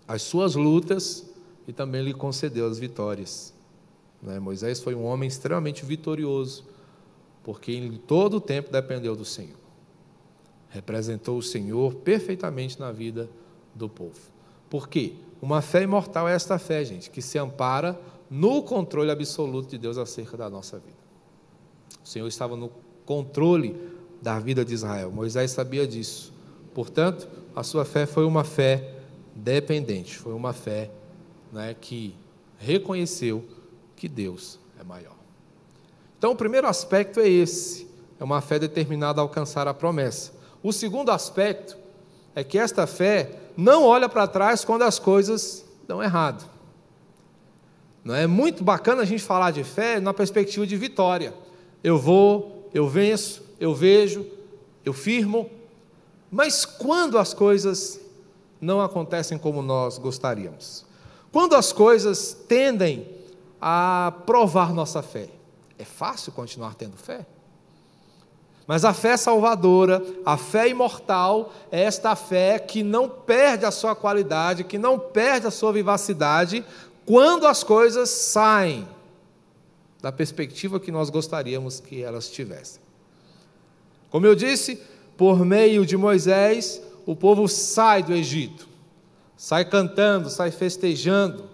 as 0.09 0.23
suas 0.23 0.57
lutas 0.57 1.25
e 1.69 1.73
também 1.73 2.03
lhe 2.03 2.13
concedeu 2.13 2.67
as 2.67 2.81
vitórias. 2.81 3.57
Né, 4.23 4.39
Moisés 4.39 4.81
foi 4.81 4.95
um 4.95 5.05
homem 5.05 5.29
extremamente 5.29 5.85
vitorioso, 5.85 6.65
porque 7.43 7.73
em 7.73 7.97
todo 7.97 8.39
o 8.39 8.41
tempo 8.41 8.71
dependeu 8.71 9.15
do 9.15 9.25
Senhor. 9.25 9.57
Representou 10.71 11.39
o 11.39 11.43
Senhor 11.43 11.95
perfeitamente 11.95 12.79
na 12.79 12.93
vida 12.93 13.29
do 13.75 13.89
povo. 13.89 14.19
Por 14.69 14.89
quê? 14.89 15.15
Uma 15.41 15.63
fé 15.63 15.83
imortal 15.83 16.29
é 16.29 16.35
esta 16.35 16.59
fé, 16.59 16.85
gente, 16.85 17.11
que 17.11 17.23
se 17.23 17.39
ampara 17.39 17.99
no 18.31 18.63
controle 18.63 19.11
absoluto 19.11 19.71
de 19.71 19.79
Deus 19.79 19.97
acerca 19.97 20.37
da 20.37 20.51
nossa 20.51 20.79
vida. 20.79 20.99
O 22.05 22.09
Senhor 22.09 22.29
estava 22.29 22.57
no 22.57 22.71
controle 23.07 23.75
da 24.21 24.39
vida 24.39 24.65
de 24.65 24.75
Israel. 24.75 25.11
Moisés 25.11 25.53
sabia 25.53 25.87
disso. 25.87 26.35
Portanto, 26.75 27.29
a 27.55 27.63
sua 27.63 27.85
fé 27.85 28.05
foi 28.05 28.25
uma 28.25 28.45
fé 28.45 28.97
dependente, 29.35 30.19
foi 30.19 30.33
uma 30.35 30.53
fé 30.53 30.91
né, 31.53 31.75
que 31.81 32.15
reconheceu 32.59 33.45
que 33.99 34.09
Deus 34.09 34.59
é 34.81 34.85
maior. 34.85 35.17
Então, 36.17 36.33
o 36.33 36.37
primeiro 36.37 36.67
aspecto 36.67 37.21
é 37.21 37.29
esse: 37.29 37.87
é 38.19 38.25
uma 38.25 38.41
fé 38.41 38.59
determinada 38.59 39.21
a 39.21 39.23
alcançar 39.23 39.69
a 39.69 39.75
promessa. 39.75 40.33
O 40.63 40.73
segundo 40.73 41.11
aspecto 41.11 41.77
é 42.35 42.43
que 42.43 42.59
esta 42.59 42.87
fé 42.87 43.31
não 43.57 43.85
olha 43.85 44.09
para 44.09 44.27
trás 44.27 44.65
quando 44.65 44.83
as 44.83 44.99
coisas 44.99 45.65
dão 45.87 46.03
errado. 46.03 46.49
Não 48.05 48.15
é 48.15 48.27
muito 48.27 48.65
bacana 48.65 49.03
a 49.03 49.05
gente 49.05 49.23
falar 49.23 49.51
de 49.51 49.65
fé 49.65 50.01
na 50.01 50.15
perspectiva 50.15 50.67
de 50.67 50.77
vitória. 50.77 51.35
Eu 51.83 51.99
vou 51.99 52.59
eu 52.73 52.89
venço, 52.89 53.43
eu 53.59 53.75
vejo, 53.75 54.27
eu 54.85 54.93
firmo. 54.93 55.51
Mas 56.31 56.65
quando 56.65 57.19
as 57.19 57.33
coisas 57.33 58.01
não 58.61 58.81
acontecem 58.81 59.39
como 59.39 59.63
nós 59.63 59.99
gostaríamos? 59.99 60.85
Quando 61.33 61.55
as 61.55 61.73
coisas 61.73 62.37
tendem 62.49 63.07
a 63.61 64.13
provar 64.27 64.73
nossa 64.73 65.03
fé? 65.03 65.29
É 65.79 65.85
fácil 65.85 66.33
continuar 66.33 66.75
tendo 66.75 66.97
fé? 66.97 67.27
Mas 68.67 68.85
a 68.85 68.93
fé 68.93 69.17
salvadora, 69.17 70.05
a 70.27 70.37
fé 70.37 70.69
imortal, 70.69 71.53
é 71.73 71.83
esta 71.83 72.15
fé 72.15 72.59
que 72.59 72.83
não 72.83 73.09
perde 73.09 73.65
a 73.65 73.71
sua 73.71 73.97
qualidade, 73.97 74.63
que 74.63 74.77
não 74.77 74.99
perde 74.99 75.47
a 75.47 75.51
sua 75.51 75.73
vivacidade 75.73 76.63
quando 77.07 77.47
as 77.47 77.65
coisas 77.65 78.11
saem 78.11 78.87
da 80.03 80.13
perspectiva 80.13 80.79
que 80.79 80.93
nós 80.93 81.09
gostaríamos 81.09 81.81
que 81.81 82.03
elas 82.03 82.29
tivessem. 82.29 82.83
Como 84.11 84.27
eu 84.27 84.35
disse, 84.35 84.81
por 85.17 85.45
meio 85.45 85.87
de 85.87 85.97
Moisés, 85.97 86.83
o 87.07 87.17
povo 87.17 87.49
sai 87.49 88.03
do 88.03 88.13
Egito, 88.13 88.69
sai 89.37 89.65
cantando, 89.65 90.29
sai 90.29 90.51
festejando, 90.51 91.49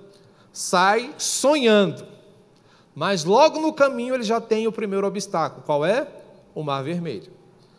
sai 0.55 1.13
sonhando. 1.19 2.07
Mas 2.95 3.25
logo 3.25 3.61
no 3.61 3.73
caminho 3.73 4.15
ele 4.15 4.23
já 4.23 4.41
tem 4.41 4.69
o 4.69 4.73
primeiro 4.73 5.05
obstáculo. 5.07 5.65
Qual 5.67 5.85
é? 5.85 6.07
O 6.55 6.63
Mar 6.63 6.83
Vermelho. 6.85 7.33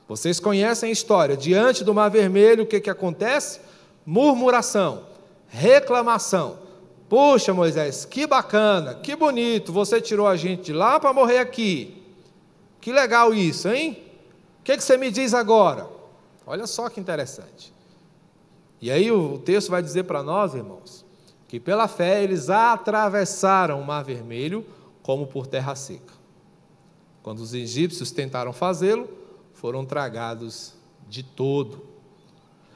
Vocês 0.08 0.40
conhecem 0.40 0.90
a 0.90 0.92
história. 0.92 1.38
Diante 1.38 1.84
do 1.84 1.94
Mar 1.94 2.10
Vermelho, 2.10 2.64
o 2.64 2.68
que, 2.68 2.82
que 2.82 2.90
acontece? 2.90 3.62
Murmuração, 4.06 5.06
reclamação. 5.48 6.60
Puxa, 7.08 7.54
Moisés, 7.54 8.04
que 8.04 8.28
bacana, 8.28 8.96
que 8.96 9.16
bonito, 9.16 9.72
você 9.72 10.02
tirou 10.02 10.28
a 10.28 10.36
gente 10.36 10.64
de 10.64 10.74
lá 10.74 11.00
para 11.00 11.14
morrer 11.14 11.38
aqui. 11.38 12.04
Que 12.82 12.92
legal 12.92 13.34
isso, 13.34 13.70
hein? 13.70 14.04
O 14.60 14.64
que, 14.64 14.76
que 14.76 14.84
você 14.84 14.98
me 14.98 15.10
diz 15.10 15.34
agora? 15.34 15.88
Olha 16.46 16.68
só 16.68 16.90
que 16.90 17.00
interessante. 17.00 17.74
E 18.82 18.92
aí 18.92 19.12
o 19.12 19.38
texto 19.40 19.70
vai 19.70 19.82
dizer 19.82 20.04
para 20.04 20.22
nós, 20.22 20.54
irmãos, 20.54 21.05
que 21.48 21.60
pela 21.60 21.88
fé 21.88 22.24
eles 22.24 22.50
atravessaram 22.50 23.80
o 23.80 23.86
mar 23.86 24.04
vermelho 24.04 24.66
como 25.02 25.28
por 25.28 25.48
terra 25.48 25.76
seca. 25.76 26.14
Quando 27.22 27.40
os 27.40 27.54
egípcios 27.54 28.12
tentaram 28.12 28.54
fazê-lo, 28.54 29.10
foram 29.54 29.86
tragados 29.86 30.74
de 31.08 31.24
todo. 31.24 31.86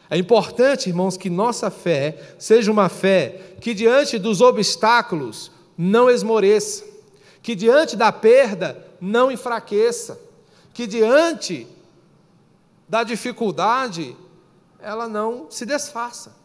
É 0.10 0.17
importante, 0.17 0.89
irmãos, 0.89 1.17
que 1.17 1.29
nossa 1.29 1.69
fé 1.69 2.36
seja 2.39 2.71
uma 2.71 2.89
fé 2.89 3.55
que, 3.62 3.75
diante 3.75 4.17
dos 4.17 4.41
obstáculos, 4.41 5.51
não 5.77 6.10
esmoreça, 6.10 6.84
que, 7.43 7.53
diante 7.53 7.95
da 7.95 8.12
perda, 8.12 8.88
não 8.99 9.32
enfraqueça, 9.32 10.19
que, 10.73 10.88
diante 10.88 11.67
da 12.88 13.03
dificuldade, 13.03 14.15
ela 14.79 15.08
não 15.08 15.45
se 15.51 15.63
desfaça. 15.63 16.36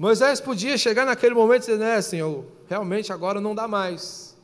Moisés 0.00 0.40
podia 0.40 0.78
chegar 0.78 1.04
naquele 1.04 1.34
momento 1.34 1.64
e 1.64 1.66
dizer, 1.72 1.78
né, 1.78 2.00
Senhor, 2.00 2.46
realmente 2.66 3.12
agora 3.12 3.38
não 3.38 3.54
dá 3.54 3.68
mais. 3.68 4.34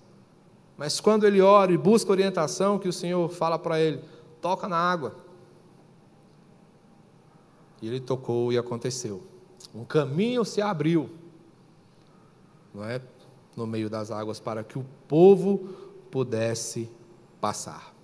Mas 0.76 1.00
quando 1.00 1.26
ele 1.26 1.40
ora 1.40 1.72
e 1.72 1.78
busca 1.78 2.10
orientação, 2.10 2.78
que 2.78 2.86
o 2.86 2.92
Senhor 2.92 3.26
fala 3.30 3.58
para 3.58 3.80
ele, 3.80 4.02
toca 4.42 4.68
na 4.68 4.76
água. 4.76 5.16
E 7.80 7.88
ele 7.88 8.00
tocou 8.00 8.52
e 8.52 8.58
aconteceu. 8.58 9.22
Um 9.74 9.82
caminho 9.82 10.44
se 10.44 10.60
abriu, 10.60 11.08
não 12.74 12.84
é? 12.84 13.00
No 13.56 13.66
meio 13.66 13.88
das 13.88 14.10
águas 14.10 14.38
para 14.38 14.62
que 14.62 14.78
o 14.78 14.84
povo 15.08 15.70
pudesse 16.10 16.90
passar. 17.40 17.94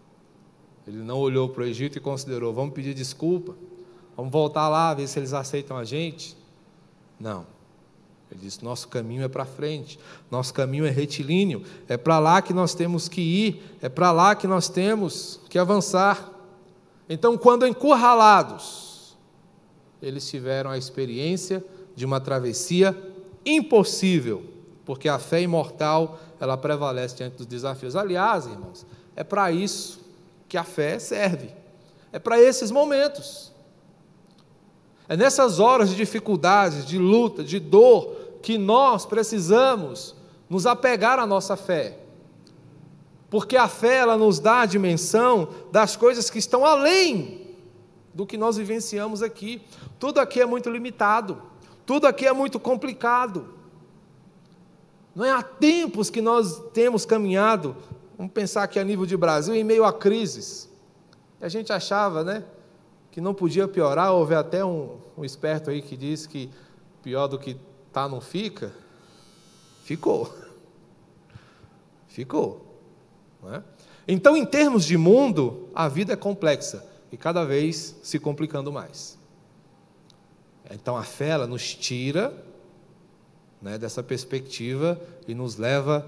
Ele 0.86 1.02
não 1.02 1.18
olhou 1.18 1.50
para 1.50 1.64
o 1.64 1.66
Egito 1.66 1.98
e 1.98 2.00
considerou: 2.00 2.54
vamos 2.54 2.72
pedir 2.72 2.94
desculpa, 2.94 3.54
vamos 4.16 4.32
voltar 4.32 4.70
lá, 4.70 4.94
ver 4.94 5.06
se 5.06 5.18
eles 5.18 5.34
aceitam 5.34 5.76
a 5.76 5.84
gente. 5.84 6.40
Não. 7.22 7.46
Ele 8.28 8.40
disse: 8.40 8.64
nosso 8.64 8.88
caminho 8.88 9.22
é 9.22 9.28
para 9.28 9.44
frente, 9.44 9.98
nosso 10.28 10.52
caminho 10.52 10.84
é 10.84 10.90
retilíneo, 10.90 11.62
é 11.88 11.96
para 11.96 12.18
lá 12.18 12.42
que 12.42 12.52
nós 12.52 12.74
temos 12.74 13.08
que 13.08 13.20
ir, 13.20 13.62
é 13.80 13.88
para 13.88 14.10
lá 14.10 14.34
que 14.34 14.48
nós 14.48 14.68
temos 14.68 15.38
que 15.48 15.56
avançar. 15.58 16.30
Então, 17.08 17.38
quando 17.38 17.64
encurralados, 17.64 19.16
eles 20.00 20.28
tiveram 20.28 20.70
a 20.70 20.76
experiência 20.76 21.64
de 21.94 22.04
uma 22.04 22.20
travessia 22.20 22.96
impossível, 23.46 24.44
porque 24.84 25.08
a 25.08 25.18
fé 25.18 25.42
imortal, 25.42 26.18
ela 26.40 26.56
prevalece 26.56 27.16
diante 27.16 27.36
dos 27.36 27.46
desafios. 27.46 27.94
Aliás, 27.94 28.46
irmãos, 28.46 28.84
é 29.14 29.22
para 29.22 29.52
isso 29.52 30.00
que 30.48 30.56
a 30.56 30.64
fé 30.64 30.98
serve. 30.98 31.50
É 32.10 32.18
para 32.18 32.40
esses 32.40 32.70
momentos. 32.72 33.51
É 35.08 35.16
nessas 35.16 35.58
horas 35.58 35.90
de 35.90 35.96
dificuldades, 35.96 36.86
de 36.86 36.98
luta, 36.98 37.42
de 37.42 37.58
dor, 37.58 38.16
que 38.42 38.58
nós 38.58 39.06
precisamos 39.06 40.14
nos 40.48 40.66
apegar 40.66 41.18
à 41.18 41.26
nossa 41.26 41.56
fé. 41.56 41.98
Porque 43.30 43.56
a 43.56 43.68
fé 43.68 43.96
ela 43.96 44.16
nos 44.18 44.38
dá 44.38 44.60
a 44.60 44.66
dimensão 44.66 45.48
das 45.70 45.96
coisas 45.96 46.28
que 46.28 46.38
estão 46.38 46.66
além 46.66 47.56
do 48.12 48.26
que 48.26 48.36
nós 48.36 48.56
vivenciamos 48.56 49.22
aqui. 49.22 49.62
Tudo 49.98 50.20
aqui 50.20 50.40
é 50.40 50.46
muito 50.46 50.68
limitado, 50.68 51.40
tudo 51.86 52.06
aqui 52.06 52.26
é 52.26 52.32
muito 52.32 52.60
complicado. 52.60 53.54
Não 55.14 55.24
é 55.24 55.30
há 55.30 55.42
tempos 55.42 56.10
que 56.10 56.20
nós 56.20 56.62
temos 56.72 57.06
caminhado, 57.06 57.76
vamos 58.16 58.32
pensar 58.32 58.62
aqui 58.62 58.78
a 58.78 58.84
nível 58.84 59.06
de 59.06 59.16
Brasil, 59.16 59.54
em 59.54 59.64
meio 59.64 59.84
a 59.84 59.92
crises. 59.92 60.70
A 61.40 61.48
gente 61.48 61.72
achava, 61.72 62.22
né, 62.22 62.44
que 63.12 63.20
não 63.20 63.32
podia 63.32 63.68
piorar, 63.68 64.12
houve 64.12 64.34
até 64.34 64.64
um, 64.64 64.98
um 65.16 65.24
esperto 65.24 65.70
aí 65.70 65.80
que 65.80 65.96
disse 65.96 66.28
que 66.28 66.50
pior 67.02 67.28
do 67.28 67.38
que 67.38 67.56
tá 67.92 68.08
não 68.08 68.20
fica. 68.20 68.72
Ficou. 69.84 70.34
Ficou. 72.08 72.66
É? 73.44 73.62
Então, 74.08 74.36
em 74.36 74.44
termos 74.44 74.84
de 74.84 74.96
mundo, 74.96 75.68
a 75.74 75.86
vida 75.88 76.14
é 76.14 76.16
complexa 76.16 76.84
e 77.12 77.16
cada 77.16 77.44
vez 77.44 77.96
se 78.02 78.18
complicando 78.18 78.72
mais. 78.72 79.18
Então 80.70 80.96
a 80.96 81.02
fé 81.02 81.28
ela 81.28 81.46
nos 81.46 81.74
tira 81.74 82.32
né, 83.60 83.76
dessa 83.76 84.02
perspectiva 84.02 85.00
e 85.28 85.34
nos 85.34 85.56
leva 85.56 86.06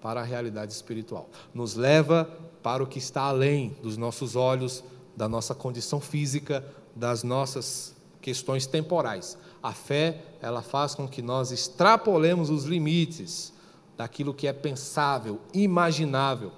para 0.00 0.20
a 0.20 0.24
realidade 0.24 0.72
espiritual, 0.72 1.28
nos 1.52 1.74
leva 1.74 2.24
para 2.62 2.82
o 2.82 2.86
que 2.86 2.98
está 2.98 3.22
além 3.22 3.76
dos 3.82 3.98
nossos 3.98 4.34
olhos, 4.34 4.82
da 5.16 5.28
nossa 5.28 5.54
condição 5.54 6.00
física, 6.00 6.64
das 6.94 7.22
nossas 7.22 7.94
questões 8.20 8.66
temporais. 8.66 9.36
A 9.62 9.72
fé, 9.72 10.22
ela 10.40 10.62
faz 10.62 10.94
com 10.94 11.06
que 11.06 11.22
nós 11.22 11.50
extrapolemos 11.50 12.50
os 12.50 12.64
limites 12.64 13.52
daquilo 13.96 14.32
que 14.32 14.46
é 14.46 14.52
pensável, 14.52 15.40
imaginável. 15.52 16.52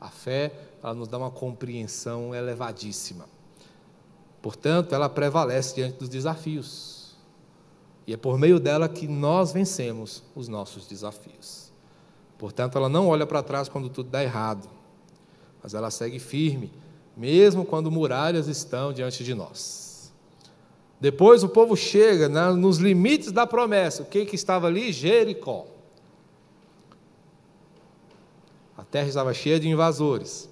A 0.00 0.08
fé, 0.08 0.52
ela 0.82 0.94
nos 0.94 1.08
dá 1.08 1.18
uma 1.18 1.30
compreensão 1.30 2.34
elevadíssima. 2.34 3.26
Portanto, 4.40 4.94
ela 4.94 5.08
prevalece 5.08 5.74
diante 5.74 5.98
dos 5.98 6.08
desafios. 6.08 7.16
E 8.06 8.14
é 8.14 8.16
por 8.16 8.38
meio 8.38 8.58
dela 8.58 8.88
que 8.88 9.06
nós 9.06 9.52
vencemos 9.52 10.22
os 10.34 10.48
nossos 10.48 10.86
desafios. 10.86 11.70
Portanto, 12.38 12.78
ela 12.78 12.88
não 12.88 13.08
olha 13.08 13.26
para 13.26 13.42
trás 13.42 13.68
quando 13.68 13.90
tudo 13.90 14.08
dá 14.08 14.22
errado, 14.22 14.68
mas 15.62 15.74
ela 15.74 15.90
segue 15.90 16.18
firme, 16.18 16.72
mesmo 17.18 17.64
quando 17.64 17.90
muralhas 17.90 18.46
estão 18.46 18.92
diante 18.92 19.24
de 19.24 19.34
nós. 19.34 20.12
Depois 21.00 21.42
o 21.42 21.48
povo 21.48 21.76
chega 21.76 22.28
nos 22.28 22.78
limites 22.78 23.32
da 23.32 23.44
promessa. 23.44 24.02
O 24.02 24.06
que, 24.06 24.24
que 24.24 24.36
estava 24.36 24.68
ali? 24.68 24.92
Jericó. 24.92 25.66
A 28.76 28.84
terra 28.84 29.08
estava 29.08 29.34
cheia 29.34 29.58
de 29.58 29.68
invasores. 29.68 30.48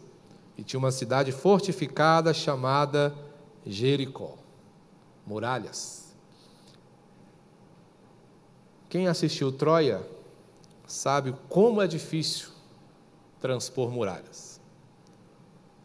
E 0.59 0.65
tinha 0.65 0.79
uma 0.79 0.91
cidade 0.91 1.31
fortificada 1.31 2.35
chamada 2.35 3.15
Jericó. 3.65 4.35
Muralhas. 5.25 6.15
Quem 8.89 9.07
assistiu 9.07 9.53
Troia 9.53 10.05
sabe 10.87 11.35
como 11.49 11.83
é 11.83 11.87
difícil 11.87 12.49
transpor 13.41 13.91
muralhas. 13.91 14.56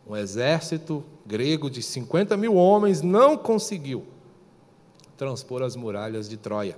Um 0.08 0.16
exército 0.16 1.04
grego 1.26 1.70
de 1.70 1.82
50 1.82 2.36
mil 2.36 2.56
homens 2.56 3.02
não 3.02 3.38
conseguiu 3.38 4.06
transpor 5.16 5.62
as 5.62 5.76
muralhas 5.76 6.28
de 6.28 6.36
Troia. 6.36 6.78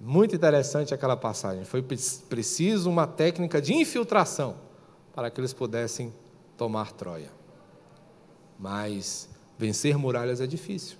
Muito 0.00 0.34
interessante 0.34 0.94
aquela 0.94 1.16
passagem. 1.16 1.64
Foi 1.64 1.82
preciso 1.82 2.90
uma 2.90 3.06
técnica 3.06 3.60
de 3.60 3.74
infiltração 3.74 4.56
para 5.14 5.30
que 5.30 5.40
eles 5.40 5.52
pudessem 5.52 6.12
tomar 6.56 6.92
Troia. 6.92 7.30
Mas 8.58 9.28
vencer 9.58 9.96
muralhas 9.96 10.40
é 10.40 10.46
difícil. 10.46 10.96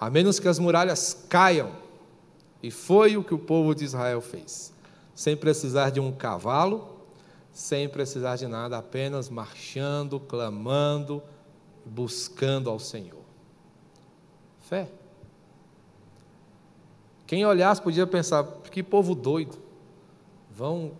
A 0.00 0.08
menos 0.08 0.38
que 0.38 0.48
as 0.48 0.58
muralhas 0.58 1.26
caiam. 1.28 1.72
E 2.62 2.70
foi 2.70 3.16
o 3.16 3.24
que 3.24 3.34
o 3.34 3.38
povo 3.38 3.74
de 3.74 3.84
Israel 3.84 4.20
fez. 4.20 4.72
Sem 5.14 5.36
precisar 5.36 5.90
de 5.90 6.00
um 6.00 6.12
cavalo, 6.12 6.97
sem 7.58 7.88
precisar 7.88 8.36
de 8.36 8.46
nada, 8.46 8.78
apenas 8.78 9.28
marchando, 9.28 10.20
clamando, 10.20 11.20
buscando 11.84 12.70
ao 12.70 12.78
Senhor. 12.78 13.24
Fé. 14.60 14.88
Quem 17.26 17.44
olhasse 17.44 17.82
podia 17.82 18.06
pensar: 18.06 18.44
que 18.70 18.80
povo 18.80 19.12
doido. 19.12 19.58
Vão 20.54 20.92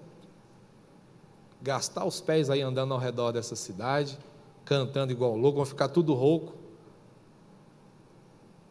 gastar 1.63 2.05
os 2.05 2.21
pés 2.21 2.51
aí 2.51 2.61
andando 2.61 2.93
ao 2.93 2.99
redor 2.99 3.31
dessa 3.31 3.55
cidade, 3.55 4.19
cantando 4.65 5.13
igual 5.13 5.37
louco, 5.37 5.59
vão 5.59 5.65
ficar 5.65 5.87
tudo 5.87 6.13
rouco. 6.13 6.55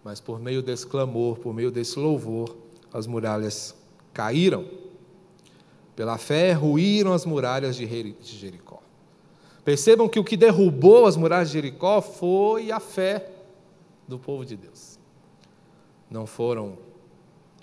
Mas 0.03 0.19
por 0.19 0.41
meio 0.41 0.61
desse 0.61 0.85
clamor, 0.85 1.39
por 1.39 1.53
meio 1.53 1.71
desse 1.71 1.97
louvor, 1.97 2.53
as 2.91 3.07
muralhas 3.07 3.73
caíram. 4.13 4.65
Pela 5.97 6.19
fé, 6.19 6.53
ruíram 6.53 7.11
as 7.11 7.25
muralhas 7.25 7.75
de 7.75 7.87
Jericó. 8.21 8.79
Percebam 9.65 10.07
que 10.07 10.19
o 10.19 10.23
que 10.23 10.37
derrubou 10.37 11.07
as 11.07 11.17
muralhas 11.17 11.47
de 11.47 11.55
Jericó 11.55 12.01
foi 12.01 12.71
a 12.71 12.79
fé 12.79 13.31
do 14.07 14.19
povo 14.19 14.45
de 14.45 14.55
Deus. 14.55 14.99
Não 16.07 16.27
foram 16.27 16.77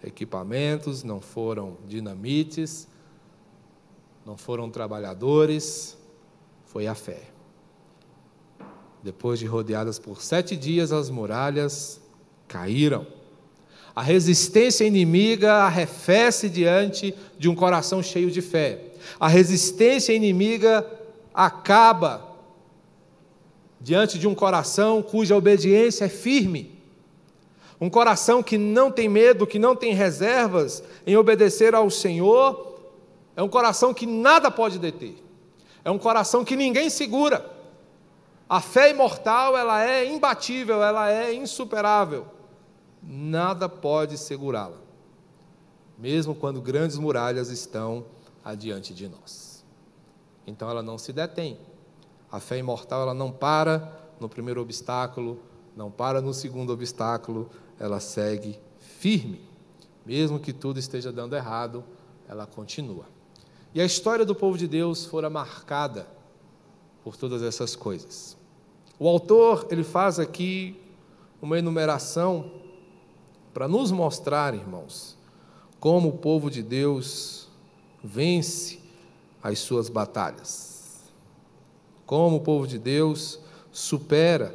equipamentos, 0.03 1.05
não 1.05 1.21
foram 1.21 1.77
dinamites, 1.87 2.89
não 4.27 4.37
foram 4.37 4.69
trabalhadores, 4.69 5.97
foi 6.65 6.89
a 6.89 6.95
fé. 6.97 7.23
Depois 9.01 9.39
de 9.39 9.47
rodeadas 9.47 10.01
por 10.01 10.21
sete 10.21 10.57
dias, 10.57 10.91
as 10.91 11.09
muralhas 11.09 12.01
caíram. 12.49 13.07
A 13.95 14.03
resistência 14.03 14.85
inimiga 14.85 15.55
arrefece 15.55 16.49
diante 16.49 17.15
de 17.39 17.49
um 17.49 17.55
coração 17.55 18.03
cheio 18.03 18.31
de 18.31 18.43
fé. 18.43 18.81
A 19.21 19.29
resistência 19.29 20.13
inimiga 20.13 20.85
acaba 21.33 22.35
diante 23.81 24.19
de 24.19 24.27
um 24.27 24.35
coração 24.35 25.03
cuja 25.03 25.37
obediência 25.37 26.07
é 26.07 26.09
firme. 26.09 26.75
Um 27.81 27.91
coração 27.91 28.43
que 28.43 28.57
não 28.57 28.91
tem 28.91 29.09
medo, 29.09 29.47
que 29.47 29.59
não 29.59 29.77
tem 29.77 29.93
reservas 29.93 30.83
em 31.07 31.17
obedecer 31.17 31.75
ao 31.75 31.91
Senhor, 31.91 32.81
é 33.37 33.43
um 33.43 33.49
coração 33.49 33.93
que 33.93 34.07
nada 34.07 34.51
pode 34.51 34.79
deter. 34.79 35.15
É 35.85 35.91
um 35.91 35.99
coração 35.99 36.45
que 36.45 36.57
ninguém 36.57 36.89
segura. 36.89 37.45
A 38.49 38.61
fé 38.61 38.91
imortal, 38.91 39.57
ela 39.57 39.85
é 39.85 40.05
imbatível, 40.05 40.83
ela 40.83 41.11
é 41.11 41.35
insuperável. 41.35 42.27
Nada 43.07 43.69
pode 43.69 44.17
segurá-la. 44.17 44.79
Mesmo 45.99 46.35
quando 46.35 46.61
grandes 46.61 46.97
muralhas 46.97 47.51
estão 47.51 48.07
adiante 48.43 48.95
de 48.95 49.09
nós. 49.09 49.65
Então 50.47 50.69
ela 50.69 50.83
não 50.83 50.99
se 50.99 51.13
detém. 51.13 51.59
A 52.31 52.41
fé 52.41 52.59
imortal, 52.59 53.03
ela 53.03 53.15
não 53.15 53.31
para 53.31 54.01
no 54.19 54.29
primeiro 54.29 54.61
obstáculo, 54.61 55.41
não 55.77 55.91
para 55.91 56.21
no 56.21 56.33
segundo 56.33 56.73
obstáculo, 56.73 57.51
ela 57.79 58.01
segue 58.01 58.59
firme. 58.79 59.41
Mesmo 60.05 60.39
que 60.39 60.53
tudo 60.53 60.79
esteja 60.79 61.13
dando 61.13 61.37
errado, 61.37 61.85
ela 62.29 62.47
continua. 62.47 63.07
E 63.75 63.81
a 63.81 63.85
história 63.85 64.25
do 64.25 64.35
povo 64.35 64.57
de 64.57 64.67
Deus 64.67 65.05
fora 65.05 65.29
marcada 65.29 66.07
por 67.03 67.17
todas 67.17 67.43
essas 67.43 67.77
coisas. 67.77 68.37
O 68.99 69.09
autor, 69.09 69.67
ele 69.71 69.83
faz 69.83 70.19
aqui 70.19 70.81
uma 71.43 71.59
enumeração 71.59 72.64
para 73.55 73.69
nos 73.69 73.93
mostrar, 73.93 74.53
irmãos, 74.53 75.17
como 75.79 76.09
o 76.09 76.19
povo 76.19 76.51
de 76.51 76.61
Deus 76.61 77.49
vence 78.03 78.81
as 79.41 79.61
suas 79.61 79.89
batalhas. 79.89 81.05
Como 82.05 82.39
o 82.39 82.41
povo 82.41 82.67
de 82.67 82.81
Deus 82.81 83.39
supera 83.71 84.53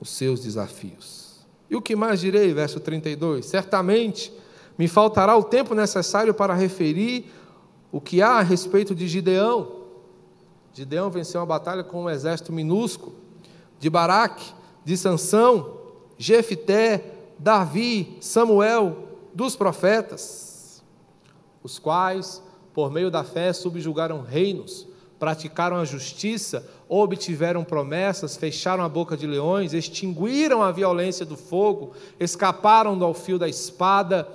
os 0.00 0.10
seus 0.10 0.40
desafios. 0.40 1.46
E 1.70 1.76
o 1.76 1.80
que 1.80 1.94
mais 1.94 2.18
direi, 2.20 2.52
verso 2.52 2.80
32? 2.80 3.46
Certamente 3.46 4.32
me 4.76 4.88
faltará 4.88 5.36
o 5.36 5.44
tempo 5.44 5.72
necessário 5.74 6.34
para 6.34 6.52
referir 6.52 7.30
o 7.92 8.00
que 8.00 8.20
há 8.20 8.38
a 8.38 8.42
respeito 8.42 8.94
de 8.94 9.06
Gideão. 9.06 9.84
Gideão 10.72 11.10
venceu 11.10 11.40
uma 11.40 11.46
batalha 11.46 11.84
com 11.84 12.04
um 12.04 12.10
exército 12.10 12.52
minúsculo, 12.52 13.14
de 13.78 13.88
Baraque, 13.88 14.52
de 14.84 14.96
Sansão, 14.96 15.76
Jefité, 16.18 17.15
Davi, 17.38 18.16
Samuel, 18.20 19.08
dos 19.34 19.54
profetas, 19.54 20.82
os 21.62 21.78
quais, 21.78 22.42
por 22.72 22.90
meio 22.90 23.10
da 23.10 23.24
fé, 23.24 23.52
subjugaram 23.52 24.22
reinos, 24.22 24.86
praticaram 25.18 25.76
a 25.76 25.84
justiça, 25.84 26.68
obtiveram 26.88 27.64
promessas, 27.64 28.36
fecharam 28.36 28.84
a 28.84 28.88
boca 28.88 29.16
de 29.16 29.26
leões, 29.26 29.72
extinguiram 29.72 30.62
a 30.62 30.70
violência 30.70 31.24
do 31.24 31.36
fogo, 31.36 31.92
escaparam 32.20 32.96
do 32.98 33.12
fio 33.14 33.38
da 33.38 33.48
espada, 33.48 34.28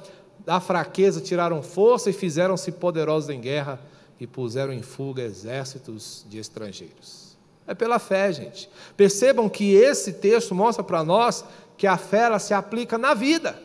da 0.46 0.60
fraqueza 0.60 1.22
tiraram 1.22 1.62
força 1.62 2.10
e 2.10 2.14
fizeram-se 2.14 2.72
poderosos 2.72 3.30
em 3.30 3.40
guerra 3.40 3.80
e 4.20 4.26
puseram 4.26 4.74
em 4.74 4.82
fuga 4.82 5.24
exércitos 5.24 6.26
de 6.28 6.40
estrangeiros. 6.40 7.38
É 7.68 7.74
pela 7.74 8.00
fé, 8.00 8.34
gente. 8.34 8.70
Percebam 8.98 9.48
que 9.48 9.74
esse 9.74 10.14
texto 10.14 10.54
mostra 10.54 10.84
para 10.84 11.04
nós 11.04 11.46
que 11.82 11.88
a 11.88 11.98
fé 11.98 12.26
ela 12.26 12.38
se 12.38 12.54
aplica 12.54 12.96
na 12.96 13.16
vida. 13.16 13.60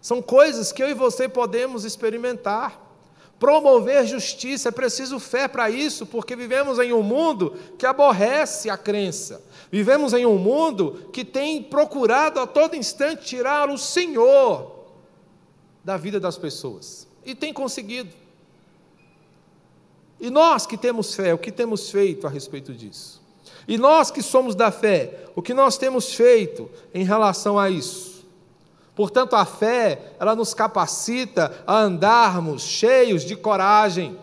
São 0.00 0.22
coisas 0.22 0.72
que 0.72 0.82
eu 0.82 0.88
e 0.88 0.94
você 0.94 1.28
podemos 1.28 1.84
experimentar. 1.84 2.80
Promover 3.38 4.06
justiça, 4.06 4.70
é 4.70 4.72
preciso 4.72 5.20
fé 5.20 5.46
para 5.46 5.68
isso, 5.68 6.06
porque 6.06 6.34
vivemos 6.34 6.78
em 6.78 6.94
um 6.94 7.02
mundo 7.02 7.54
que 7.76 7.84
aborrece 7.84 8.70
a 8.70 8.78
crença. 8.78 9.44
Vivemos 9.70 10.14
em 10.14 10.24
um 10.24 10.38
mundo 10.38 11.10
que 11.12 11.22
tem 11.22 11.62
procurado 11.62 12.40
a 12.40 12.46
todo 12.46 12.74
instante 12.74 13.26
tirar 13.26 13.68
o 13.68 13.76
Senhor 13.76 14.86
da 15.84 15.98
vida 15.98 16.18
das 16.18 16.38
pessoas. 16.38 17.06
E 17.26 17.34
tem 17.34 17.52
conseguido. 17.52 18.14
E 20.18 20.30
nós 20.30 20.66
que 20.66 20.78
temos 20.78 21.14
fé, 21.14 21.34
o 21.34 21.38
que 21.38 21.52
temos 21.52 21.90
feito 21.90 22.26
a 22.26 22.30
respeito 22.30 22.72
disso? 22.72 23.25
E 23.68 23.76
nós 23.76 24.10
que 24.10 24.22
somos 24.22 24.54
da 24.54 24.70
fé, 24.70 25.24
o 25.34 25.42
que 25.42 25.52
nós 25.52 25.76
temos 25.76 26.14
feito 26.14 26.70
em 26.94 27.04
relação 27.04 27.58
a 27.58 27.68
isso? 27.68 28.24
Portanto, 28.94 29.36
a 29.36 29.44
fé, 29.44 30.14
ela 30.18 30.34
nos 30.34 30.54
capacita 30.54 31.62
a 31.66 31.80
andarmos 31.80 32.62
cheios 32.62 33.24
de 33.24 33.36
coragem. 33.36 34.18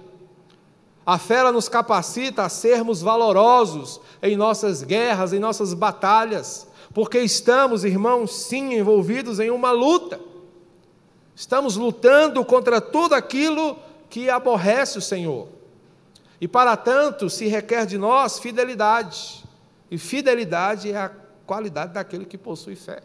A 1.06 1.20
fé 1.20 1.36
ela 1.36 1.52
nos 1.52 1.70
capacita 1.70 2.44
a 2.44 2.50
sermos 2.50 3.02
valorosos 3.02 4.02
em 4.22 4.36
nossas 4.36 4.82
guerras, 4.82 5.34
em 5.34 5.40
nossas 5.40 5.74
batalhas, 5.74 6.68
porque 6.94 7.20
estamos, 7.20 7.84
irmãos, 7.84 8.34
sim, 8.34 8.74
envolvidos 8.74 9.40
em 9.40 9.52
uma 9.52 9.72
luta. 9.72 10.20
Estamos 11.36 11.76
lutando 11.76 12.44
contra 12.46 12.80
tudo 12.80 13.14
aquilo 13.14 13.78
que 14.10 14.30
aborrece 14.30 14.98
o 14.98 15.02
Senhor. 15.02 15.48
E 16.44 16.48
para 16.48 16.76
tanto 16.76 17.30
se 17.30 17.48
requer 17.48 17.86
de 17.86 17.98
nós 17.98 18.38
fidelidade. 18.38 19.46
E 19.90 19.98
fidelidade 19.98 20.92
é 20.92 20.98
a 20.98 21.10
qualidade 21.46 21.94
daquele 21.94 22.26
que 22.26 22.38
possui 22.38 22.76
fé. 22.76 23.02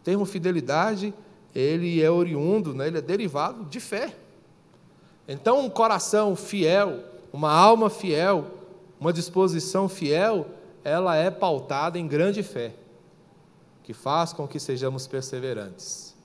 O 0.00 0.02
termo 0.02 0.24
fidelidade, 0.24 1.14
ele 1.54 2.02
é 2.02 2.10
oriundo, 2.10 2.74
né? 2.74 2.88
ele 2.88 2.98
é 2.98 3.00
derivado 3.00 3.66
de 3.66 3.78
fé. 3.78 4.12
Então, 5.28 5.60
um 5.60 5.70
coração 5.70 6.34
fiel, 6.34 7.04
uma 7.32 7.52
alma 7.52 7.88
fiel, 7.88 8.44
uma 8.98 9.12
disposição 9.12 9.88
fiel, 9.88 10.44
ela 10.82 11.14
é 11.14 11.30
pautada 11.30 12.00
em 12.00 12.08
grande 12.08 12.42
fé 12.42 12.74
que 13.84 13.92
faz 13.92 14.32
com 14.32 14.48
que 14.48 14.58
sejamos 14.58 15.06
perseverantes. 15.06 16.16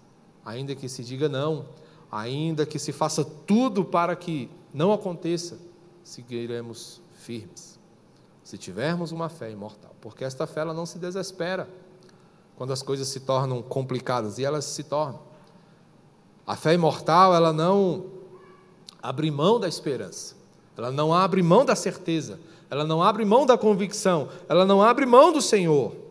Ainda 0.44 0.74
que 0.74 0.90
se 0.90 1.04
diga 1.04 1.30
não, 1.30 1.68
ainda 2.14 2.66
que 2.66 2.78
se 2.78 2.91
faça 2.91 3.24
tudo 3.24 3.84
para 3.84 4.16
que 4.16 4.49
não 4.74 4.91
aconteça, 4.91 5.57
seguiremos 6.03 7.01
firmes. 7.14 7.80
Se 8.43 8.57
tivermos 8.57 9.11
uma 9.11 9.30
fé 9.30 9.51
imortal, 9.51 9.95
porque 10.01 10.24
esta 10.24 10.45
fé 10.45 10.61
ela 10.61 10.74
não 10.74 10.86
se 10.86 10.99
desespera 10.99 11.70
quando 12.55 12.74
as 12.74 12.82
coisas 12.82 13.07
se 13.07 13.22
tornam 13.22 13.61
complicadas 13.61 14.38
e 14.38 14.45
elas 14.45 14.66
se 14.66 14.84
tornam. 14.84 15.22
A 16.45 16.55
fé 16.55 16.74
imortal, 16.74 17.34
ela 17.34 17.53
não 17.53 18.05
abre 19.01 19.32
mão 19.32 19.59
da 19.59 19.68
esperança. 19.68 20.36
Ela 20.78 20.91
não 20.91 21.14
abre 21.14 21.41
mão 21.41 21.64
da 21.64 21.76
certeza, 21.76 22.39
ela 22.70 22.84
não 22.84 23.01
abre 23.01 23.24
mão 23.24 23.45
da 23.45 23.57
convicção, 23.57 24.28
ela 24.49 24.66
não 24.66 24.82
abre 24.82 25.05
mão 25.05 25.32
do 25.32 25.41
Senhor 25.41 26.03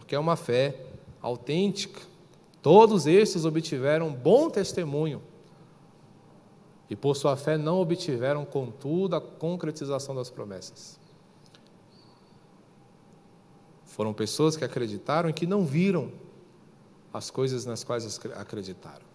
porque 0.00 0.14
é 0.14 0.18
uma 0.18 0.36
fé 0.36 0.76
autêntica. 1.20 2.00
Todos 2.62 3.06
estes 3.06 3.44
obtiveram 3.44 4.12
bom 4.12 4.50
testemunho 4.50 5.22
e 6.90 6.96
por 6.96 7.16
sua 7.16 7.36
fé 7.36 7.56
não 7.56 7.78
obtiveram, 7.78 8.44
contudo, 8.44 9.16
a 9.16 9.20
concretização 9.20 10.14
das 10.14 10.28
promessas. 10.28 10.98
Foram 13.84 14.12
pessoas 14.12 14.56
que 14.56 14.64
acreditaram 14.64 15.30
e 15.30 15.32
que 15.32 15.46
não 15.46 15.64
viram 15.64 16.12
as 17.12 17.30
coisas 17.30 17.64
nas 17.64 17.84
quais 17.84 18.20
acreditaram. 18.36 19.06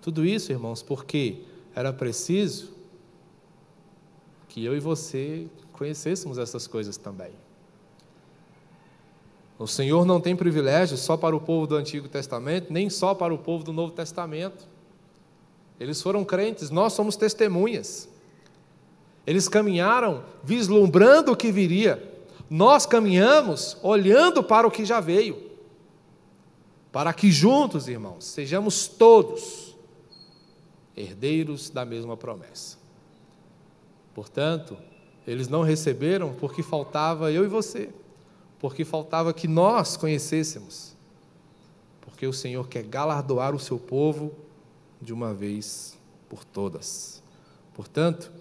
Tudo 0.00 0.24
isso, 0.24 0.52
irmãos, 0.52 0.82
porque 0.82 1.44
era 1.74 1.92
preciso 1.92 2.72
que 4.48 4.64
eu 4.64 4.76
e 4.76 4.80
você 4.80 5.48
conhecêssemos 5.72 6.38
essas 6.38 6.66
coisas 6.66 6.96
também. 6.96 7.32
O 9.58 9.66
Senhor 9.66 10.04
não 10.04 10.20
tem 10.20 10.34
privilégio 10.34 10.96
só 10.96 11.16
para 11.16 11.34
o 11.34 11.40
povo 11.40 11.66
do 11.66 11.76
Antigo 11.76 12.08
Testamento, 12.08 12.72
nem 12.72 12.90
só 12.90 13.14
para 13.14 13.32
o 13.32 13.38
povo 13.38 13.62
do 13.62 13.72
Novo 13.72 13.92
Testamento. 13.92 14.66
Eles 15.78 16.02
foram 16.02 16.24
crentes, 16.24 16.70
nós 16.70 16.92
somos 16.92 17.16
testemunhas. 17.16 18.08
Eles 19.26 19.48
caminharam 19.48 20.24
vislumbrando 20.42 21.32
o 21.32 21.36
que 21.36 21.52
viria. 21.52 22.02
Nós 22.50 22.84
caminhamos 22.84 23.76
olhando 23.82 24.42
para 24.42 24.66
o 24.66 24.70
que 24.70 24.84
já 24.84 25.00
veio. 25.00 25.50
Para 26.90 27.12
que 27.12 27.30
juntos, 27.30 27.88
irmãos, 27.88 28.24
sejamos 28.24 28.86
todos 28.86 29.74
herdeiros 30.96 31.70
da 31.70 31.84
mesma 31.84 32.16
promessa. 32.16 32.76
Portanto, 34.14 34.76
eles 35.26 35.48
não 35.48 35.62
receberam 35.62 36.34
porque 36.34 36.62
faltava 36.62 37.32
eu 37.32 37.44
e 37.44 37.48
você 37.48 37.88
porque 38.64 38.82
faltava 38.82 39.34
que 39.34 39.46
nós 39.46 39.94
conhecêssemos. 39.94 40.96
Porque 42.00 42.26
o 42.26 42.32
Senhor 42.32 42.66
quer 42.66 42.82
galardoar 42.82 43.54
o 43.54 43.58
seu 43.58 43.78
povo 43.78 44.32
de 45.02 45.12
uma 45.12 45.34
vez 45.34 45.98
por 46.30 46.46
todas. 46.46 47.22
Portanto, 47.74 48.32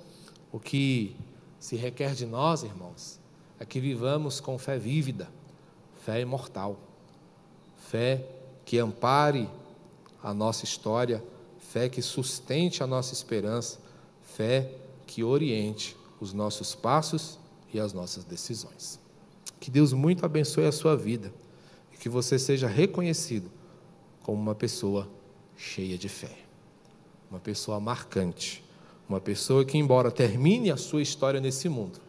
o 0.49 0.61
que 0.61 1.13
se 1.59 1.75
requer 1.75 2.13
de 2.15 2.25
nós, 2.25 2.63
irmãos, 2.63 3.19
é 3.59 3.65
que 3.65 3.81
vivamos 3.81 4.39
com 4.39 4.57
fé 4.57 4.79
vívida, 4.79 5.29
fé 6.05 6.21
imortal, 6.21 6.79
fé 7.89 8.25
que 8.63 8.79
ampare 8.79 9.49
a 10.23 10.33
nossa 10.33 10.63
história, 10.63 11.21
fé 11.59 11.89
que 11.89 12.01
sustente 12.01 12.81
a 12.81 12.87
nossa 12.87 13.13
esperança, 13.13 13.77
fé 14.21 14.71
que 15.05 15.21
oriente 15.21 15.97
os 16.21 16.31
nossos 16.31 16.73
passos 16.73 17.37
e 17.73 17.77
as 17.77 17.91
nossas 17.91 18.23
decisões. 18.23 19.02
Que 19.63 19.71
Deus 19.71 19.93
muito 19.93 20.25
abençoe 20.25 20.65
a 20.65 20.73
sua 20.73 20.93
vida 20.93 21.33
e 21.93 21.95
que 21.95 22.09
você 22.09 22.37
seja 22.37 22.67
reconhecido 22.67 23.49
como 24.21 24.37
uma 24.37 24.53
pessoa 24.53 25.09
cheia 25.55 25.97
de 25.97 26.09
fé, 26.09 26.37
uma 27.31 27.39
pessoa 27.39 27.79
marcante, 27.79 28.61
uma 29.07 29.21
pessoa 29.21 29.63
que, 29.63 29.77
embora 29.77 30.11
termine 30.11 30.69
a 30.69 30.75
sua 30.75 31.01
história 31.01 31.39
nesse 31.39 31.69
mundo, 31.69 32.01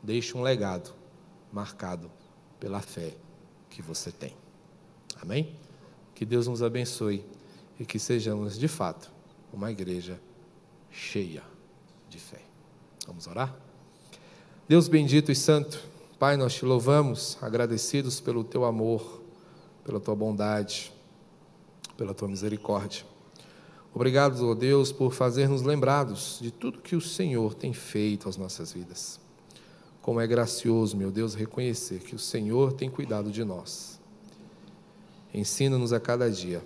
deixe 0.00 0.38
um 0.38 0.42
legado 0.42 0.94
marcado 1.52 2.08
pela 2.60 2.80
fé 2.80 3.12
que 3.68 3.82
você 3.82 4.12
tem. 4.12 4.36
Amém? 5.20 5.52
Que 6.14 6.24
Deus 6.24 6.46
nos 6.46 6.62
abençoe 6.62 7.24
e 7.76 7.84
que 7.84 7.98
sejamos 7.98 8.56
de 8.56 8.68
fato 8.68 9.10
uma 9.52 9.68
igreja 9.72 10.20
cheia 10.92 11.42
de 12.08 12.20
fé. 12.20 12.42
Vamos 13.04 13.26
orar? 13.26 13.52
Deus 14.68 14.86
bendito 14.86 15.32
e 15.32 15.34
santo, 15.34 15.92
Pai, 16.24 16.38
nós 16.38 16.54
te 16.54 16.64
louvamos, 16.64 17.36
agradecidos 17.42 18.18
pelo 18.18 18.42
teu 18.42 18.64
amor, 18.64 19.20
pela 19.84 20.00
tua 20.00 20.16
bondade, 20.16 20.90
pela 21.98 22.14
tua 22.14 22.26
misericórdia. 22.28 23.04
Obrigado, 23.92 24.48
ó 24.48 24.54
Deus, 24.54 24.90
por 24.90 25.12
fazer-nos 25.12 25.60
lembrados 25.60 26.38
de 26.40 26.50
tudo 26.50 26.80
que 26.80 26.96
o 26.96 27.00
Senhor 27.02 27.52
tem 27.52 27.74
feito 27.74 28.26
às 28.26 28.38
nossas 28.38 28.72
vidas. 28.72 29.20
Como 30.00 30.18
é 30.18 30.26
gracioso, 30.26 30.96
meu 30.96 31.10
Deus, 31.10 31.34
reconhecer 31.34 31.98
que 31.98 32.14
o 32.14 32.18
Senhor 32.18 32.72
tem 32.72 32.88
cuidado 32.88 33.30
de 33.30 33.44
nós. 33.44 34.00
Ensina-nos 35.34 35.92
a 35.92 36.00
cada 36.00 36.30
dia 36.30 36.64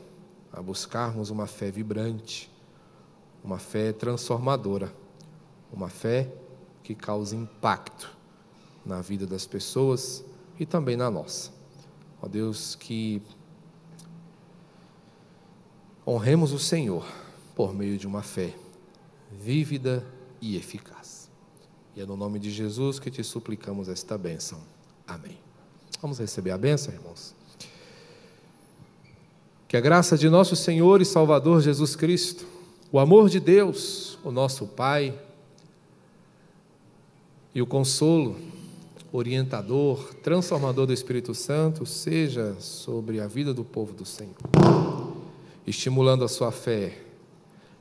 a 0.52 0.62
buscarmos 0.62 1.30
uma 1.30 1.48
fé 1.48 1.68
vibrante, 1.68 2.48
uma 3.42 3.58
fé 3.58 3.92
transformadora, 3.92 4.94
uma 5.72 5.88
fé 5.88 6.32
que 6.80 6.94
cause 6.94 7.34
impacto 7.34 8.17
na 8.88 9.02
vida 9.02 9.26
das 9.26 9.46
pessoas 9.46 10.24
e 10.58 10.64
também 10.64 10.96
na 10.96 11.10
nossa. 11.10 11.52
Ó 12.20 12.26
Deus, 12.26 12.74
que 12.74 13.22
honremos 16.06 16.52
o 16.52 16.58
Senhor 16.58 17.06
por 17.54 17.74
meio 17.74 17.98
de 17.98 18.06
uma 18.06 18.22
fé 18.22 18.54
vívida 19.30 20.04
e 20.40 20.56
eficaz. 20.56 21.30
E 21.94 22.00
é 22.00 22.06
no 22.06 22.16
nome 22.16 22.38
de 22.38 22.50
Jesus 22.50 22.98
que 22.98 23.10
te 23.10 23.22
suplicamos 23.22 23.88
esta 23.88 24.16
bênção. 24.16 24.60
Amém. 25.06 25.38
Vamos 26.00 26.18
receber 26.18 26.52
a 26.52 26.58
bênção, 26.58 26.94
irmãos. 26.94 27.34
Que 29.66 29.76
a 29.76 29.80
graça 29.80 30.16
de 30.16 30.30
nosso 30.30 30.56
Senhor 30.56 31.02
e 31.02 31.04
Salvador 31.04 31.60
Jesus 31.60 31.94
Cristo, 31.94 32.46
o 32.90 32.98
amor 32.98 33.28
de 33.28 33.38
Deus, 33.38 34.18
o 34.24 34.30
nosso 34.30 34.66
Pai, 34.66 35.18
e 37.54 37.60
o 37.60 37.66
consolo 37.66 38.36
orientador, 39.12 40.14
transformador 40.22 40.86
do 40.86 40.92
Espírito 40.92 41.34
Santo 41.34 41.86
seja 41.86 42.54
sobre 42.60 43.20
a 43.20 43.26
vida 43.26 43.54
do 43.54 43.64
povo 43.64 43.92
do 43.92 44.04
Senhor, 44.04 44.36
estimulando 45.66 46.24
a 46.24 46.28
sua 46.28 46.52
fé 46.52 46.98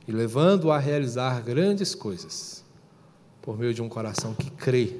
e 0.06 0.12
levando-a 0.12 0.76
a 0.76 0.78
realizar 0.78 1.42
grandes 1.42 1.94
coisas 1.94 2.64
por 3.42 3.58
meio 3.58 3.74
de 3.74 3.82
um 3.82 3.88
coração 3.88 4.34
que 4.34 4.50
crê, 4.50 4.96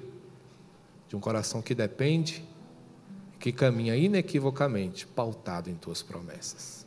de 1.09 1.16
um 1.16 1.20
coração 1.20 1.62
que 1.62 1.74
depende, 1.74 2.45
que 3.41 3.53
caminha 3.53 3.97
inequivocamente 3.97 5.07
pautado 5.07 5.70
em 5.70 5.74
tuas 5.74 6.03
promessas. 6.03 6.87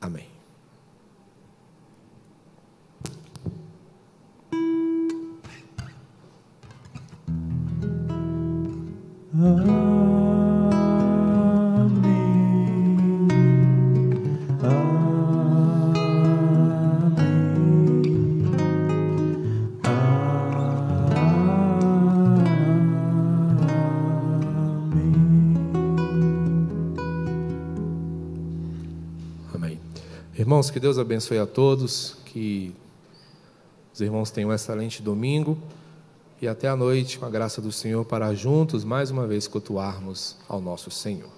Amém. 0.00 0.39
Irmãos, 30.38 30.70
que 30.70 30.78
Deus 30.78 30.98
abençoe 30.98 31.38
a 31.38 31.46
todos, 31.46 32.16
que 32.26 32.74
os 33.94 34.00
irmãos 34.02 34.30
tenham 34.30 34.50
um 34.50 34.52
excelente 34.52 35.00
domingo 35.00 35.56
e 36.40 36.48
até 36.48 36.68
a 36.68 36.76
noite, 36.76 37.18
com 37.18 37.26
a 37.26 37.30
graça 37.30 37.60
do 37.60 37.70
Senhor, 37.70 38.04
para 38.04 38.34
juntos 38.34 38.82
mais 38.82 39.10
uma 39.10 39.26
vez 39.26 39.46
cultuarmos 39.46 40.36
ao 40.48 40.60
nosso 40.60 40.90
Senhor. 40.90 41.28